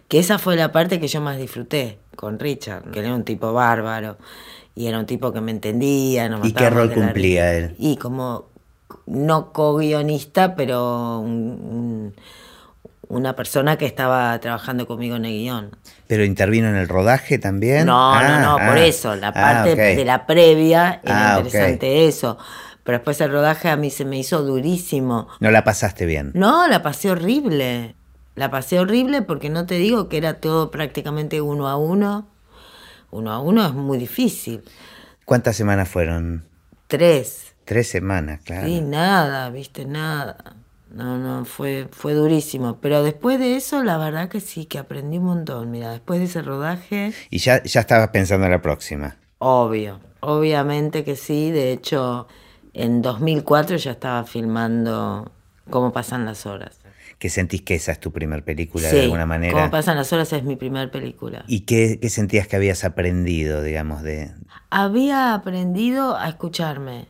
[0.09, 3.53] Que esa fue la parte que yo más disfruté con Richard, que era un tipo
[3.53, 4.17] bárbaro.
[4.75, 6.29] Y era un tipo que me entendía.
[6.29, 7.75] nos ¿Y qué rol la cumplía él?
[7.79, 8.49] Y como,
[9.07, 12.15] no co-guionista, pero un- un-
[13.09, 15.77] una persona que estaba trabajando conmigo en el guion.
[16.07, 17.87] ¿Pero intervino en el rodaje también?
[17.87, 18.85] No, Ah, no, no, por ah.
[18.87, 22.37] eso, la Ah, parte de la previa era interesante eso.
[22.87, 25.27] Pero después el rodaje a mí se me hizo durísimo.
[25.41, 26.31] No la pasaste bien.
[26.35, 27.97] No, la pasé horrible.
[28.37, 32.29] La pasé horrible porque no te digo que era todo prácticamente uno a uno.
[33.11, 34.63] Uno a uno es muy difícil.
[35.25, 36.45] ¿Cuántas semanas fueron?
[36.87, 37.57] Tres.
[37.65, 38.69] Tres semanas, claro.
[38.69, 40.55] Sí, nada, viste, nada.
[40.89, 42.79] No, no, fue, fue durísimo.
[42.81, 45.73] Pero después de eso, la verdad que sí, que aprendí un montón.
[45.73, 47.13] Mira, después de ese rodaje.
[47.31, 49.17] Y ya, ya estabas pensando en la próxima.
[49.39, 51.51] Obvio, obviamente que sí.
[51.51, 52.29] De hecho,
[52.77, 55.31] en 2004 ya estaba filmando
[55.71, 56.79] Cómo pasan las horas.
[57.19, 59.53] ¿Qué sentís que esa es tu primer película Sí, de alguna manera?
[59.53, 61.45] Cómo pasan las horas es mi primer película.
[61.49, 64.31] ¿Y qué, qué sentías que habías aprendido, digamos, de...
[64.71, 67.07] Había aprendido a escucharme.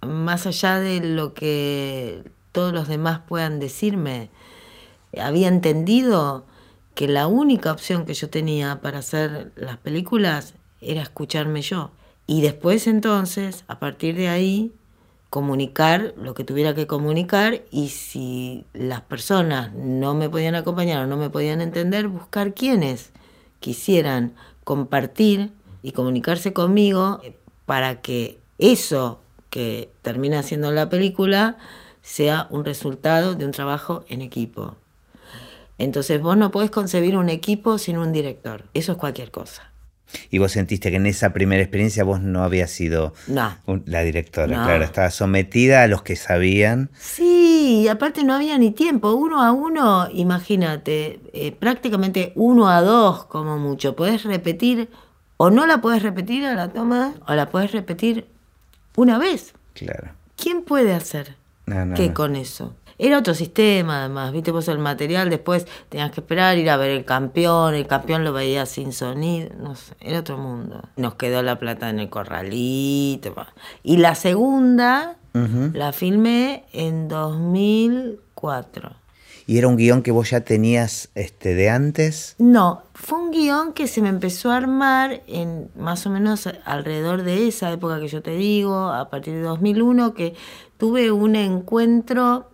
[0.00, 2.22] Más allá de lo que
[2.52, 4.30] todos los demás puedan decirme,
[5.20, 6.46] había entendido
[6.94, 11.90] que la única opción que yo tenía para hacer las películas era escucharme yo.
[12.30, 14.74] Y después entonces, a partir de ahí,
[15.30, 21.06] comunicar lo que tuviera que comunicar y si las personas no me podían acompañar o
[21.06, 23.12] no me podían entender, buscar quienes
[23.60, 27.22] quisieran compartir y comunicarse conmigo
[27.64, 31.56] para que eso que termina siendo la película
[32.02, 34.76] sea un resultado de un trabajo en equipo.
[35.78, 38.64] Entonces vos no podés concebir un equipo sin un director.
[38.74, 39.72] Eso es cualquier cosa.
[40.30, 43.54] Y vos sentiste que en esa primera experiencia vos no habías sido No.
[43.86, 44.64] la directora, No.
[44.64, 46.90] claro, estabas sometida a los que sabían.
[46.98, 49.12] Sí, y aparte no había ni tiempo.
[49.12, 53.94] Uno a uno, imagínate, eh, prácticamente uno a dos como mucho.
[53.96, 54.88] Podés repetir,
[55.36, 58.26] o no la podés repetir a la toma, o la podés repetir
[58.96, 59.52] una vez.
[59.74, 60.08] Claro.
[60.36, 62.74] ¿Quién puede hacer No, qué con eso?
[62.98, 66.90] Era otro sistema, además, viste vos el material, después tenías que esperar, ir a ver
[66.90, 70.82] el campeón, el campeón lo veía sin sonido, no sé, era otro mundo.
[70.96, 73.34] Nos quedó la plata en el corralito.
[73.82, 78.96] Y la segunda la filmé en 2004.
[79.48, 82.34] ¿Y era un guion que vos ya tenías este, de antes?
[82.38, 87.22] No, fue un guion que se me empezó a armar en más o menos alrededor
[87.22, 90.34] de esa época que yo te digo, a partir de 2001, que
[90.76, 92.50] tuve un encuentro,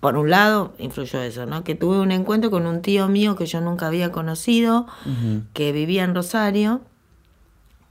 [0.00, 1.62] por un lado influyó eso, ¿no?
[1.62, 4.86] Que tuve un encuentro con un tío mío que yo nunca había conocido,
[5.52, 6.80] que vivía en Rosario,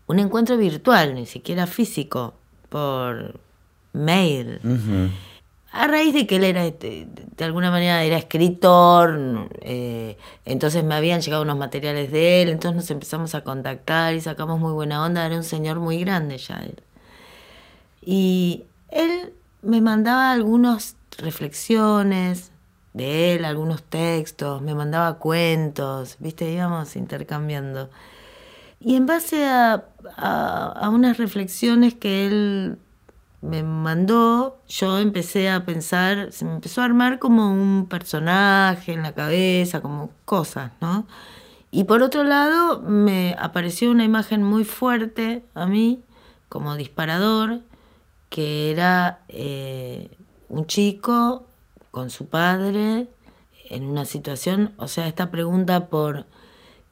[0.07, 2.33] un encuentro virtual, ni siquiera físico,
[2.69, 3.39] por
[3.93, 4.59] mail.
[5.71, 10.95] A raíz de que él era, este, de alguna manera, era escritor, eh, entonces me
[10.95, 15.05] habían llegado unos materiales de él, entonces nos empezamos a contactar y sacamos muy buena
[15.05, 16.81] onda, era un señor muy grande ya él.
[18.01, 22.51] Y él me mandaba algunas reflexiones
[22.93, 27.89] de él, algunos textos, me mandaba cuentos, viste, íbamos intercambiando.
[28.79, 29.85] Y en base a,
[30.17, 32.77] a, unas reflexiones que él
[33.41, 39.03] me mandó, yo empecé a pensar, se me empezó a armar como un personaje en
[39.03, 41.05] la cabeza, como cosas, ¿no?
[41.71, 46.01] Y por otro lado, me apareció una imagen muy fuerte a mí,
[46.49, 47.61] como disparador,
[48.29, 50.17] que era eh,
[50.49, 51.45] un chico
[51.91, 53.07] con su padre
[53.69, 56.25] en una situación, o sea, esta pregunta por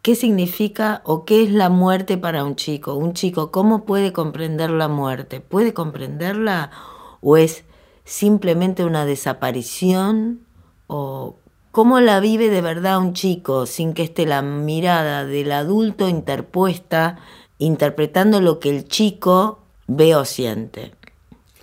[0.02, 2.94] qué significa o qué es la muerte para un chico.
[2.94, 5.42] Un chico, ¿cómo puede comprender la muerte?
[5.42, 6.72] ¿Puede comprenderla
[7.20, 7.66] o es
[8.06, 10.42] simplemente una desaparición?
[10.86, 11.38] ¿O
[11.72, 17.18] cómo la vive de verdad un chico sin que esté la mirada del adulto interpuesta,
[17.58, 20.94] interpretando lo que el chico ve o siente?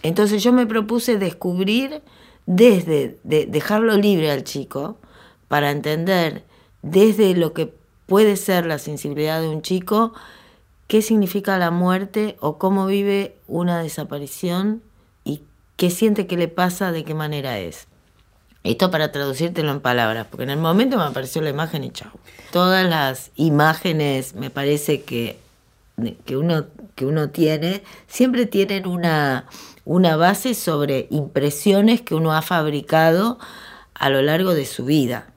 [0.05, 2.03] Entonces yo me propuse descubrir
[2.47, 4.99] desde de dejarlo libre al chico
[5.49, 6.45] para entender
[6.83, 7.75] desde lo que
[8.07, 10.13] puede ser la sensibilidad de un chico
[10.89, 14.83] qué significa la muerte o cómo vive una desaparición
[15.25, 15.41] y
[15.77, 17.87] qué siente que le pasa, de qué manera es.
[18.63, 22.11] Esto para traducírtelo en palabras, porque en el momento me apareció la imagen y chau.
[22.53, 25.39] Todas las imágenes me parece que,
[26.25, 29.47] que, uno, que uno tiene, siempre tienen una,
[29.85, 33.39] una base sobre impresiones que uno ha fabricado
[33.95, 35.31] a lo largo de su vida.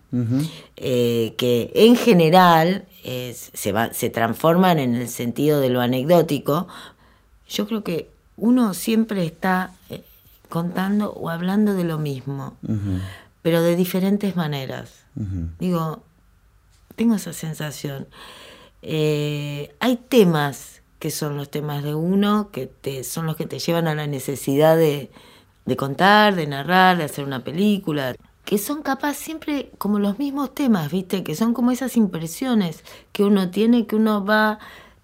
[0.77, 6.67] eh, que en general eh, se, va, se transforman en el sentido de lo anecdótico.
[7.49, 10.03] Yo creo que uno siempre está eh,
[10.49, 12.55] contando o hablando de lo mismo,
[13.41, 15.03] pero de diferentes maneras.
[15.59, 16.03] Digo,
[16.95, 18.07] tengo esa sensación.
[18.81, 23.59] Eh, hay temas que son los temas de uno, que te, son los que te
[23.59, 25.11] llevan a la necesidad de,
[25.65, 28.15] de contar, de narrar, de hacer una película,
[28.47, 31.21] que son capaz siempre como los mismos temas, ¿viste?
[31.21, 32.81] Que son como esas impresiones
[33.11, 34.59] que uno tiene, que uno va,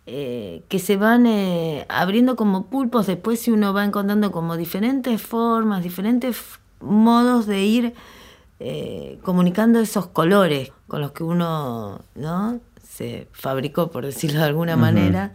[0.05, 5.21] eh, que se van eh, abriendo como pulpos, después si uno va encontrando como diferentes
[5.21, 6.37] formas, diferentes
[6.79, 7.93] modos de ir
[8.61, 12.61] eh, comunicando esos colores con los que uno ¿no?
[12.81, 15.33] se fabricó, por decirlo de alguna manera,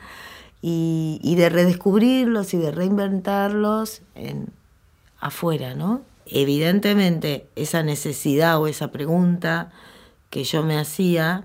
[0.60, 4.48] y, y, de redescubrirlos y de reinventarlos en,
[5.20, 6.02] afuera, ¿no?
[6.26, 9.70] Evidentemente, esa necesidad o esa pregunta
[10.30, 11.44] que yo me hacía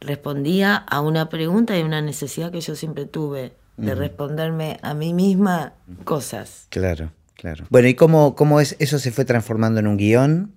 [0.00, 4.94] respondía a una pregunta y a una necesidad que yo siempre tuve de responderme a
[4.94, 5.72] mí misma
[6.04, 6.66] cosas.
[6.68, 7.64] Claro, claro.
[7.70, 10.52] Bueno, ¿y cómo, cómo es, eso se fue transformando en un guion?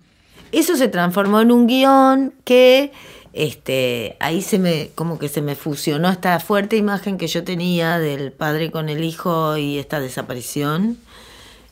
[0.52, 2.91] Eso se transformó en un guion que
[3.38, 8.00] este, ahí se me, como que se me fusionó esta fuerte imagen que yo tenía
[8.00, 10.97] del padre con el hijo y esta desaparición,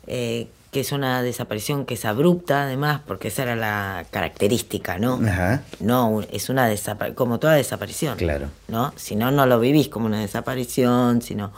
[0.08, 5.20] eh, que es una desaparición que es abrupta además, porque esa era la característica, ¿no?
[5.28, 5.64] Ajá.
[5.80, 8.18] No, es una desaparición, como toda desaparición.
[8.18, 8.50] Claro.
[8.68, 8.94] ¿No?
[8.96, 11.52] Si no, no lo vivís como una desaparición, sino...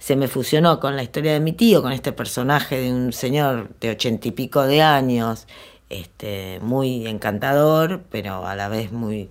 [0.00, 3.68] Se me fusionó con la historia de mi tío, con este personaje de un señor
[3.80, 5.46] de ochenta y pico de años,
[5.90, 9.28] este, muy encantador, pero a la vez muy,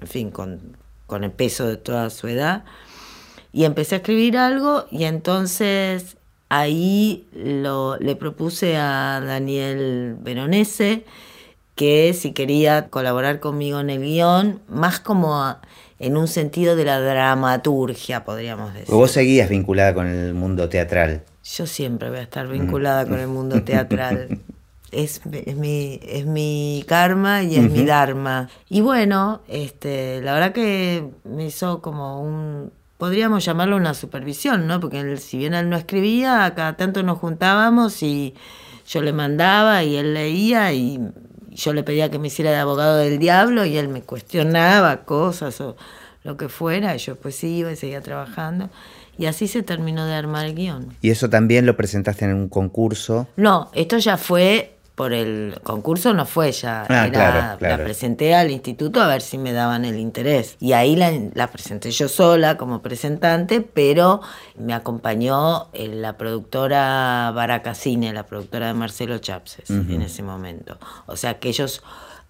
[0.00, 2.64] en fin, con, con el peso de toda su edad.
[3.52, 6.16] Y empecé a escribir algo y entonces
[6.48, 11.04] ahí lo, le propuse a Daniel Veronese
[11.74, 15.56] que si quería colaborar conmigo en el guion, más como
[15.98, 18.94] en un sentido de la dramaturgia, podríamos decir.
[18.94, 21.22] Vos seguías vinculada con el mundo teatral.
[21.42, 24.38] Yo siempre voy a estar vinculada con el mundo teatral.
[24.92, 28.48] Es, es, mi, es mi karma y es mi dharma.
[28.68, 34.80] Y bueno, este, la verdad que me hizo como un, podríamos llamarlo una supervisión, ¿no?
[34.80, 38.34] Porque él, si bien él no escribía, cada tanto nos juntábamos y
[38.86, 41.00] yo le mandaba y él leía y
[41.50, 45.60] yo le pedía que me hiciera de abogado del diablo y él me cuestionaba cosas
[45.60, 45.76] o
[46.22, 48.68] lo que fuera, y yo pues iba y seguía trabajando.
[49.16, 50.94] Y así se terminó de armar el guion.
[51.02, 53.28] ¿Y eso también lo presentaste en un concurso?
[53.36, 57.76] No, esto ya fue por el concurso no fue ya, Ah, era- claro, claro.
[57.78, 60.56] la presenté al instituto a ver si me daban el interés.
[60.60, 64.20] Y ahí la, la presenté yo sola como presentante, pero
[64.58, 70.76] me acompañó eh, la productora Baracacine, la productora de Marcelo Chapses en ese momento.
[71.06, 71.82] O sea que ellos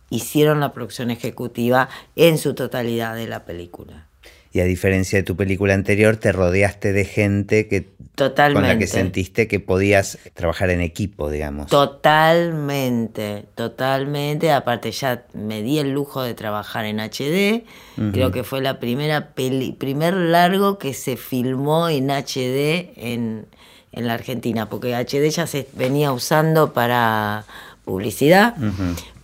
[0.08, 4.06] hicieron la producción ejecutiva en su totalidad de la película.
[4.52, 7.86] Y a diferencia de tu película anterior, te rodeaste de gente que
[8.20, 8.78] con la Totalmente.
[8.78, 11.68] que sentiste que podías trabajar en equipo, digamos.
[11.68, 14.52] Totalmente, totalmente.
[14.52, 17.64] Aparte ya me di el lujo de trabajar en HD.
[18.12, 23.46] Creo que fue la primera peli, primer largo que se filmó en HD en,
[23.92, 27.44] en la Argentina, porque HD ya se venía usando para
[27.84, 28.54] publicidad,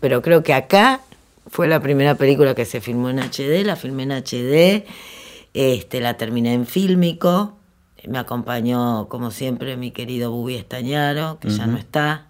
[0.01, 1.01] pero creo que acá
[1.49, 4.85] fue la primera película que se filmó en HD, la filmé en HD,
[5.55, 7.57] este, la terminé en fílmico,
[8.07, 12.27] me acompañó como siempre mi querido Bubi Estañaro, que ya no está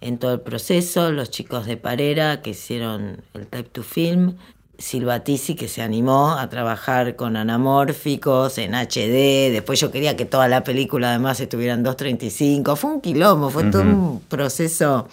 [0.00, 4.36] en todo el proceso, los chicos de Parera que hicieron el Type to Film,
[4.78, 10.24] Silva Tisi que se animó a trabajar con anamórficos en HD, después yo quería que
[10.24, 15.08] toda la película además estuviera en 2.35, fue un quilombo, fue todo un proceso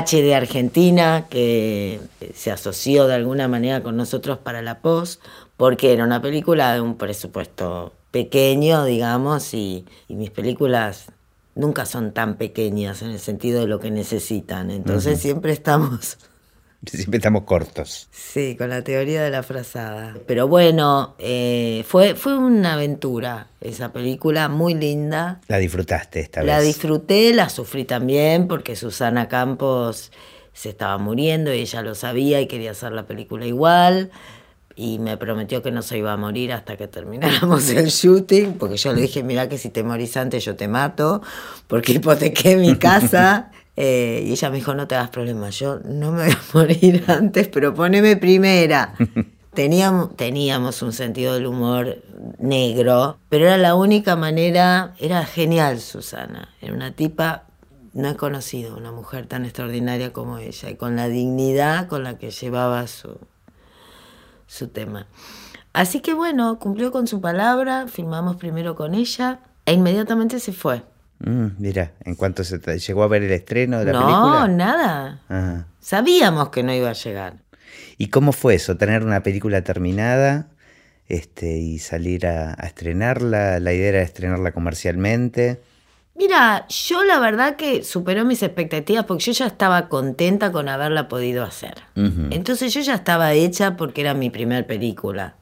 [0.00, 2.00] HD Argentina, que
[2.34, 5.22] se asoció de alguna manera con nosotros para la post,
[5.56, 11.06] porque era una película de un presupuesto pequeño, digamos, y, y mis películas
[11.54, 14.70] nunca son tan pequeñas en el sentido de lo que necesitan.
[14.70, 16.18] Entonces siempre estamos
[16.86, 18.08] Siempre estamos cortos.
[18.10, 20.16] Sí, con la teoría de la frazada.
[20.26, 25.40] Pero bueno, eh, fue, fue una aventura esa película, muy linda.
[25.48, 26.66] La disfrutaste esta La vez.
[26.66, 30.10] disfruté, la sufrí también porque Susana Campos
[30.52, 34.10] se estaba muriendo y ella lo sabía y quería hacer la película igual.
[34.74, 38.76] Y me prometió que no se iba a morir hasta que termináramos el shooting, porque
[38.78, 41.22] yo le dije, mira que si te morís antes yo te mato,
[41.68, 43.50] porque hipotequé mi casa.
[43.76, 47.04] Eh, y ella me dijo, no te hagas problemas, yo no me voy a morir
[47.08, 48.94] antes, pero poneme primera.
[49.54, 51.98] Teníamos, teníamos un sentido del humor
[52.38, 57.44] negro, pero era la única manera, era genial Susana, era una tipa,
[57.92, 62.16] no he conocido una mujer tan extraordinaria como ella, y con la dignidad con la
[62.16, 63.18] que llevaba su,
[64.46, 65.06] su tema.
[65.74, 70.82] Así que bueno, cumplió con su palabra, filmamos primero con ella e inmediatamente se fue.
[71.24, 74.48] Mm, mira, en cuanto se llegó a ver el estreno de la no, película.
[74.48, 75.20] nada.
[75.28, 75.66] Ajá.
[75.80, 77.36] Sabíamos que no iba a llegar.
[77.98, 78.76] ¿Y cómo fue eso?
[78.76, 80.48] Tener una película terminada
[81.08, 83.60] este, y salir a, a estrenarla.
[83.60, 85.60] La idea era estrenarla comercialmente.
[86.14, 91.08] Mira, yo la verdad que superó mis expectativas porque yo ya estaba contenta con haberla
[91.08, 91.74] podido hacer.
[91.94, 95.36] Entonces yo ya estaba hecha porque era mi primer película.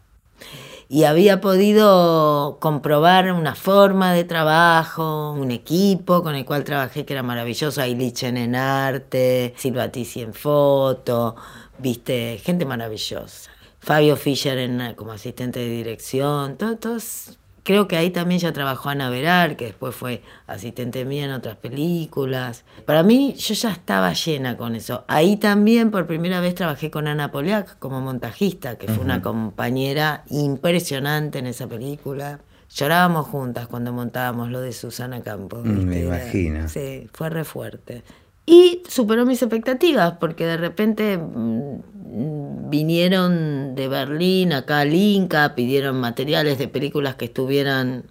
[0.93, 7.13] Y había podido comprobar una forma de trabajo, un equipo con el cual trabajé que
[7.13, 11.37] era maravilloso, Ailichen en arte, Silvatici en foto,
[11.79, 13.53] viste, gente maravillosa.
[13.79, 19.11] Fabio Fischer en, como asistente de dirección, todos Creo que ahí también ya trabajó Ana
[19.11, 22.65] Verar, que después fue asistente mía en otras películas.
[22.87, 25.05] Para mí, yo ya estaba llena con eso.
[25.09, 30.25] Ahí también por primera vez trabajé con Ana Poliak como montajista, que fue una compañera
[30.31, 32.41] impresionante en esa película.
[32.73, 35.65] Llorábamos juntas cuando montábamos lo de Susana Campos.
[35.65, 36.69] Mm, me imagino.
[36.69, 38.05] Sí, fue re fuerte.
[38.47, 46.01] Y superó mis expectativas, porque de repente mm, vinieron de Berlín acá al Inca, pidieron
[46.01, 48.05] materiales de películas que estuvieran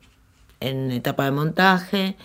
[0.60, 2.16] en etapa de montaje.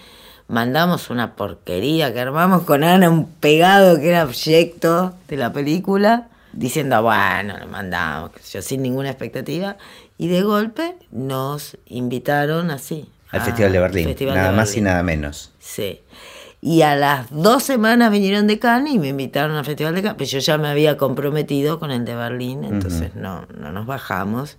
[0.46, 6.28] Mandamos una porquería que armamos con Ana, un pegado que era proyecto de la película,
[6.52, 9.76] diciendo, bueno, lo mandamos, yo sin ninguna expectativa.
[10.18, 13.08] Y de golpe nos invitaron así.
[13.30, 15.50] Al Festival de Berlín, nada más y nada menos.
[15.58, 16.00] Sí.
[16.66, 20.16] Y a las dos semanas vinieron de Cannes y me invitaron al Festival de Cannes.
[20.16, 24.56] Pero yo ya me había comprometido con el de Berlín, entonces no, no nos bajamos.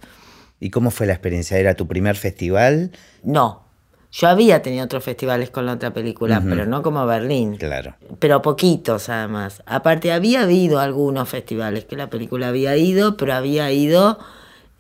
[0.59, 1.57] ¿Y cómo fue la experiencia?
[1.57, 2.91] ¿Era tu primer festival?
[3.23, 3.63] No.
[4.11, 7.55] Yo había tenido otros festivales con la otra película, pero no como Berlín.
[7.57, 7.95] Claro.
[8.19, 9.63] Pero poquitos, además.
[9.65, 14.19] Aparte, había habido algunos festivales que la película había ido, pero había ido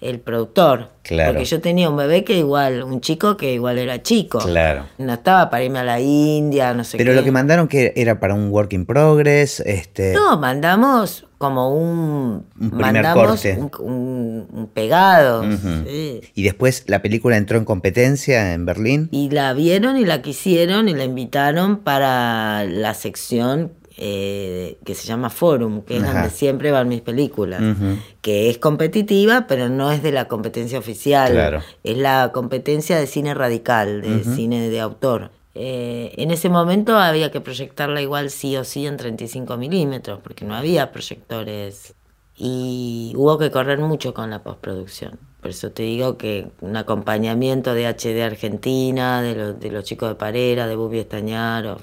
[0.01, 0.89] el productor.
[1.03, 1.31] Claro.
[1.33, 4.39] Porque yo tenía un bebé que igual, un chico que igual era chico.
[4.39, 4.85] Claro.
[4.97, 7.15] No estaba para irme a la India, no sé Pero qué.
[7.15, 10.13] lo que mandaron que era para un work in progress, este.
[10.13, 12.45] No, mandamos como un.
[12.59, 13.57] Un primer mandamos corte.
[13.59, 15.43] Un, un- un pegado.
[15.85, 16.21] Sí.
[16.33, 19.09] Y después la película entró en competencia en Berlín.
[19.11, 25.07] Y la vieron y la quisieron y la invitaron para la sección eh, que se
[25.07, 26.13] llama Forum, que es Ajá.
[26.13, 27.97] donde siempre van mis películas, Ujú.
[28.21, 31.61] que es competitiva, pero no es de la competencia oficial, Claro.
[31.83, 35.31] es la competencia de cine radical, de cine de autor.
[35.57, 40.43] Eh, en ese momento había que proyectarla igual sí o sí en 35 milímetros, porque
[40.43, 41.93] no había proyectores
[42.37, 45.17] y hubo que correr mucho con la postproducción.
[45.41, 50.09] Por eso te digo que un acompañamiento de HD Argentina, de, los- de los chicos
[50.09, 51.77] de Parera, de Bubi Estañaro,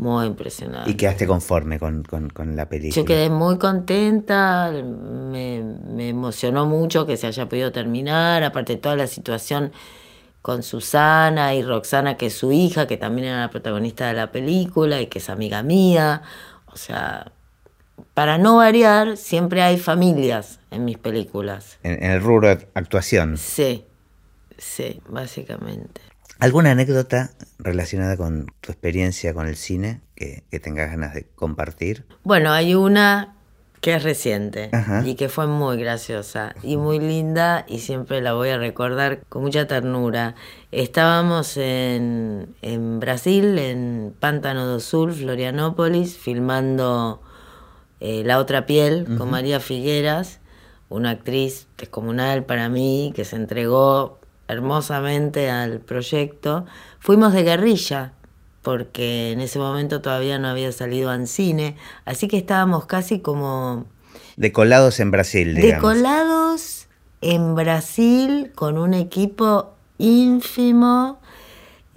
[0.00, 0.90] muy impresionante.
[0.90, 2.94] Y quedaste conforme con, con- con la película.
[2.96, 8.96] Yo quedé muy contenta, me, me emocionó mucho que se haya podido terminar, aparte toda
[8.96, 9.72] la situación
[10.42, 14.32] con Susana y Roxana, que es su hija, que también era la protagonista de la
[14.32, 16.22] película y que es amiga mía.
[16.72, 17.30] O sea,
[18.14, 21.78] para no variar, siempre hay familias en mis películas.
[21.82, 23.36] En, en el rubro de actuación.
[23.36, 23.84] Sí,
[24.56, 26.00] sí, básicamente.
[26.40, 32.06] ¿Alguna anécdota relacionada con tu experiencia con el cine que, que tengas ganas de compartir?
[32.24, 33.36] Bueno, hay una
[33.80, 35.02] que es reciente Ajá.
[35.06, 39.42] y que fue muy graciosa y muy linda y siempre la voy a recordar con
[39.42, 40.34] mucha ternura.
[40.70, 47.22] Estábamos en, en Brasil, en Pántano do Sul, Florianópolis, filmando
[48.00, 50.40] eh, La otra piel con María Figueras,
[50.90, 54.19] una actriz descomunal para mí que se entregó
[54.50, 56.66] hermosamente al proyecto.
[56.98, 58.12] Fuimos de guerrilla
[58.62, 63.86] porque en ese momento todavía no había salido Ancine, así que estábamos casi como
[64.36, 65.92] Decolados en Brasil, digamos.
[65.92, 66.88] decolados
[67.20, 71.19] en Brasil con un equipo ínfimo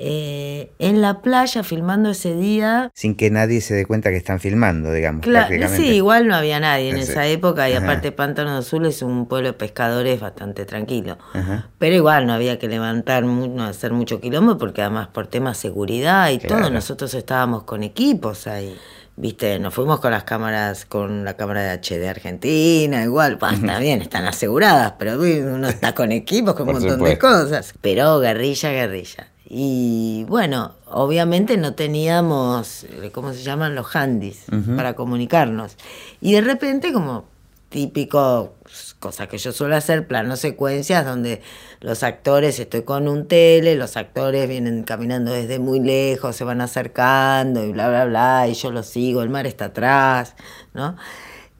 [0.05, 2.91] eh, en la playa filmando ese día.
[2.93, 5.21] Sin que nadie se dé cuenta que están filmando, digamos.
[5.25, 5.77] Cla- prácticamente.
[5.83, 7.85] sí, igual no había nadie en esa época y Ajá.
[7.85, 11.17] aparte Pántano Azul es un pueblo de pescadores bastante tranquilo.
[11.33, 11.69] Ajá.
[11.77, 15.61] Pero igual no había que levantar, no hacer mucho quilombo porque además por temas de
[15.61, 16.63] seguridad y Claro.
[16.63, 18.75] todo, nosotros estábamos con equipos ahí.
[19.15, 23.77] Viste, nos fuimos con las cámaras, con la cámara de HD Argentina, igual, pues, está
[23.77, 27.27] bien, están aseguradas, pero uno está con equipos, con un montón supuesto.
[27.27, 27.73] de cosas.
[27.79, 29.27] Pero guerrilla, guerrilla.
[29.55, 33.75] Y bueno, obviamente no teníamos, eh, ¿cómo se llaman?
[33.75, 34.45] Los handys
[34.75, 35.77] para comunicarnos.
[36.21, 37.25] Y de repente, como
[37.69, 38.55] típico,
[38.97, 41.43] cosa que yo suelo hacer, plano secuencias donde
[41.81, 46.59] los actores, estoy con un tele, los actores vienen caminando desde muy lejos, se van
[46.59, 50.33] acercando y bla, bla, bla, y yo los sigo, el mar está atrás,
[50.73, 50.95] ¿no?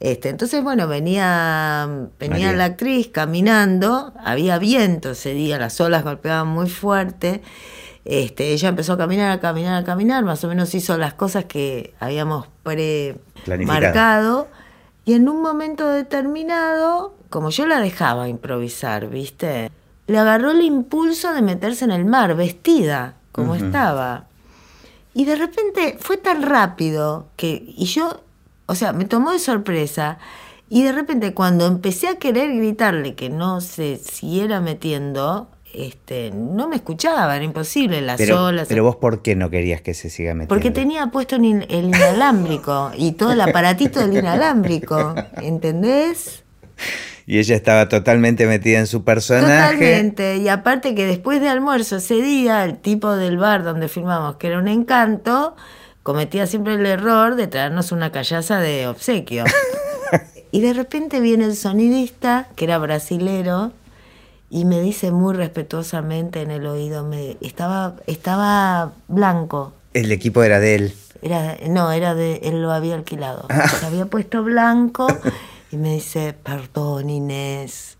[0.00, 1.88] Este, entonces, bueno, venía,
[2.18, 2.52] venía María.
[2.56, 7.40] la actriz caminando, había viento ese día, las olas golpeaban muy fuerte.
[8.04, 11.46] Este, ella empezó a caminar, a caminar, a caminar, más o menos hizo las cosas
[11.46, 14.48] que habíamos pre-marcado.
[15.06, 19.70] Y en un momento determinado, como yo la dejaba improvisar, ¿viste?
[20.06, 24.26] Le agarró el impulso de meterse en el mar, vestida, como estaba.
[25.14, 28.20] Y de repente fue tan rápido que, y yo,
[28.66, 30.18] o sea, me tomó de sorpresa
[30.68, 36.68] Y de repente cuando empecé a querer gritarle que no se siguiera metiendo, este, no
[36.68, 38.68] me escuchaba, era imposible, las Pero, olas.
[38.68, 40.48] pero vos, ¿por qué no querías que se siga metiendo?
[40.54, 46.42] Porque tenía puesto el in- el inalámbrico y todo el aparatito del inalámbrico, ¿entendés?
[47.26, 49.74] Y ella estaba totalmente metida en su personaje.
[49.76, 50.36] Totalmente.
[50.36, 54.48] Y aparte que después de almuerzo ese día, el tipo del bar donde filmamos, que
[54.48, 55.56] era un encanto,
[56.02, 59.44] cometía siempre el error de traernos una callaza de obsequio.
[60.50, 63.72] y de repente viene el sonidista, que era brasilero,
[64.54, 69.72] y me dice muy respetuosamente en el oído, me, estaba, estaba blanco.
[69.94, 70.94] El equipo era de él.
[71.22, 73.48] Era, no, era de, él lo había alquilado.
[73.80, 75.08] Se había puesto blanco
[75.72, 77.98] y me dice, perdón Inés,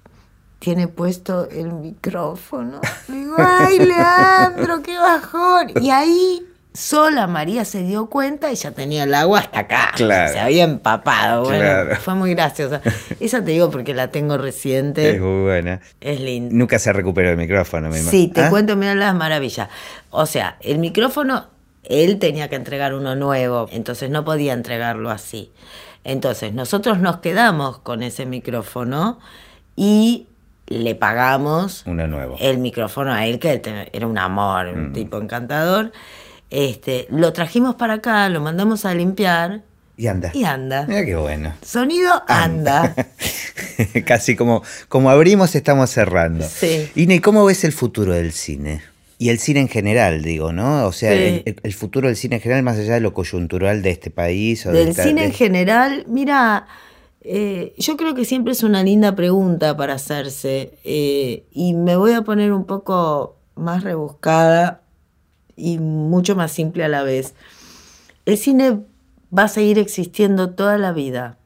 [0.60, 2.80] tiene puesto el micrófono.
[3.08, 5.72] Le digo, ay Leandro, qué bajón.
[5.82, 9.92] Y ahí sola María se dio cuenta y ya tenía el agua hasta acá.
[9.94, 10.32] Claro.
[10.32, 11.44] Se había empapado.
[11.44, 11.96] Bueno, Claro.
[11.96, 12.80] fue muy graciosa.
[13.20, 15.18] Esa te digo porque la tengo Es reciente.
[15.20, 15.80] muy buena.
[16.00, 16.52] Es linda.
[16.54, 18.10] Nunca se recuperó el micrófono, me imagino.
[18.10, 18.50] Sí, te ¿Ah?
[18.50, 19.68] cuento, mira las maravillas.
[20.10, 21.46] O sea, el micrófono,
[21.84, 25.52] él tenía que entregar uno nuevo, entonces no podía entregarlo así.
[26.02, 29.20] Entonces, nosotros nos quedamos con ese micrófono
[29.76, 30.26] y
[30.66, 32.36] le pagamos Uno nuevo.
[32.40, 33.62] el micrófono a él, que
[33.92, 35.92] era un amor, un tipo encantador.
[36.56, 39.62] Este, lo trajimos para acá, lo mandamos a limpiar
[39.96, 40.30] Y anda.
[40.32, 40.86] y anda.
[40.86, 41.52] Mira qué bueno.
[41.62, 42.94] Sonido anda.
[44.06, 46.46] Casi como, como abrimos, estamos cerrando.
[46.48, 46.88] Sí.
[46.94, 48.82] Ine, ¿y cómo ves el futuro del cine?
[49.18, 50.86] Y el cine en general, digo, ¿no?
[50.86, 51.42] O sea, Sí.
[51.44, 54.64] el, futuro del cine en general, más allá de lo coyuntural de este país.
[54.66, 56.66] O de Del esta- cine de- en general, mira,
[57.22, 62.12] eh, yo creo que siempre es una linda pregunta para hacerse eh, y me voy
[62.12, 64.82] a poner un poco más rebuscada
[65.56, 67.34] y mucho más simple a la vez.
[68.26, 68.80] El cine
[69.36, 71.38] va a seguir existiendo toda la vida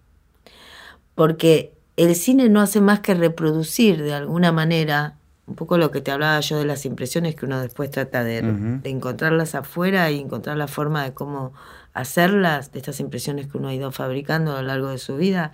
[1.15, 6.01] porque el cine no hace más que reproducir de alguna manera un poco lo que
[6.03, 8.83] te hablaba yo de las impresiones que uno después trata de, Ujú.
[8.83, 11.55] de encontrarlas afuera y encontrar la forma de cómo
[11.95, 15.53] hacerlas, de estas impresiones que uno ha ido fabricando a lo largo de su vida.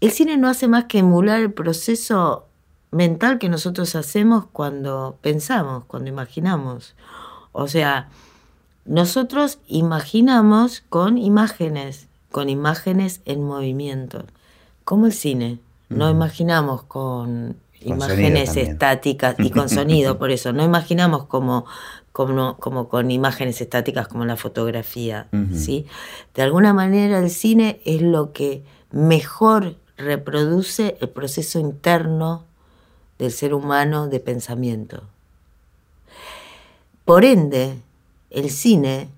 [0.00, 2.48] El cine no hace más que emular el proceso
[2.90, 6.96] mental que nosotros hacemos cuando pensamos, cuando imaginamos.
[7.52, 8.08] O sea,
[8.84, 14.24] nosotros imaginamos con imágenes, con imágenes en movimiento,
[14.84, 15.58] como el cine.
[15.88, 20.52] No imaginamos con, Con imágenes estáticas y con sonido, por eso.
[20.52, 21.66] No imaginamos como,
[22.12, 25.26] como, como con imágenes estáticas como la fotografía.
[25.52, 25.86] ¿sí?
[26.34, 32.44] De alguna manera el cine es lo que mejor reproduce el proceso interno
[33.18, 35.02] del ser humano de pensamiento.
[37.10, 37.74] Por ende,
[38.30, 39.08] el cine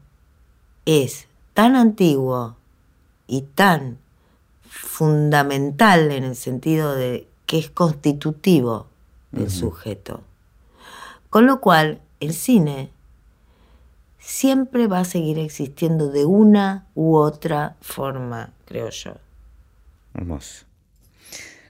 [0.87, 2.57] es tan antiguo
[3.27, 3.99] y tan
[4.63, 8.87] fundamental en el sentido de que es constitutivo
[9.31, 10.23] del sujeto.
[11.29, 12.89] Con lo cual, el cine
[14.19, 19.17] siempre va a seguir existiendo de una u otra forma, creo yo.
[20.15, 20.65] Hermoso.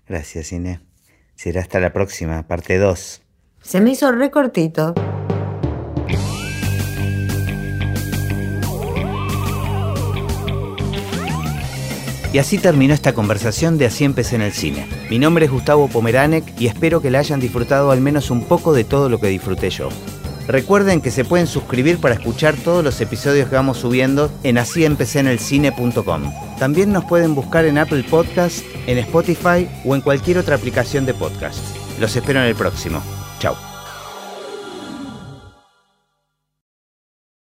[0.07, 0.83] Gracias, Ine.
[1.35, 3.23] Será hasta la próxima, parte 2.
[3.61, 4.95] Se me hizo recortito.
[12.33, 14.87] Y así terminó esta conversación de Así empecé en el cine.
[15.11, 18.72] Mi nombre es Gustavo Pomeranek y espero que la hayan disfrutado al menos un poco
[18.72, 19.91] de todo lo que disfruté yo.
[20.49, 26.33] Recuerden que se pueden suscribir para escuchar todos los episodios que vamos subiendo en asíempecénelcine.com.
[26.59, 31.14] También nos pueden buscar en Apple Podcast, en Spotify o en cualquier otra aplicación de
[31.14, 31.61] podcast.
[32.01, 33.03] Los espero en el próximo.
[33.39, 33.72] Chao.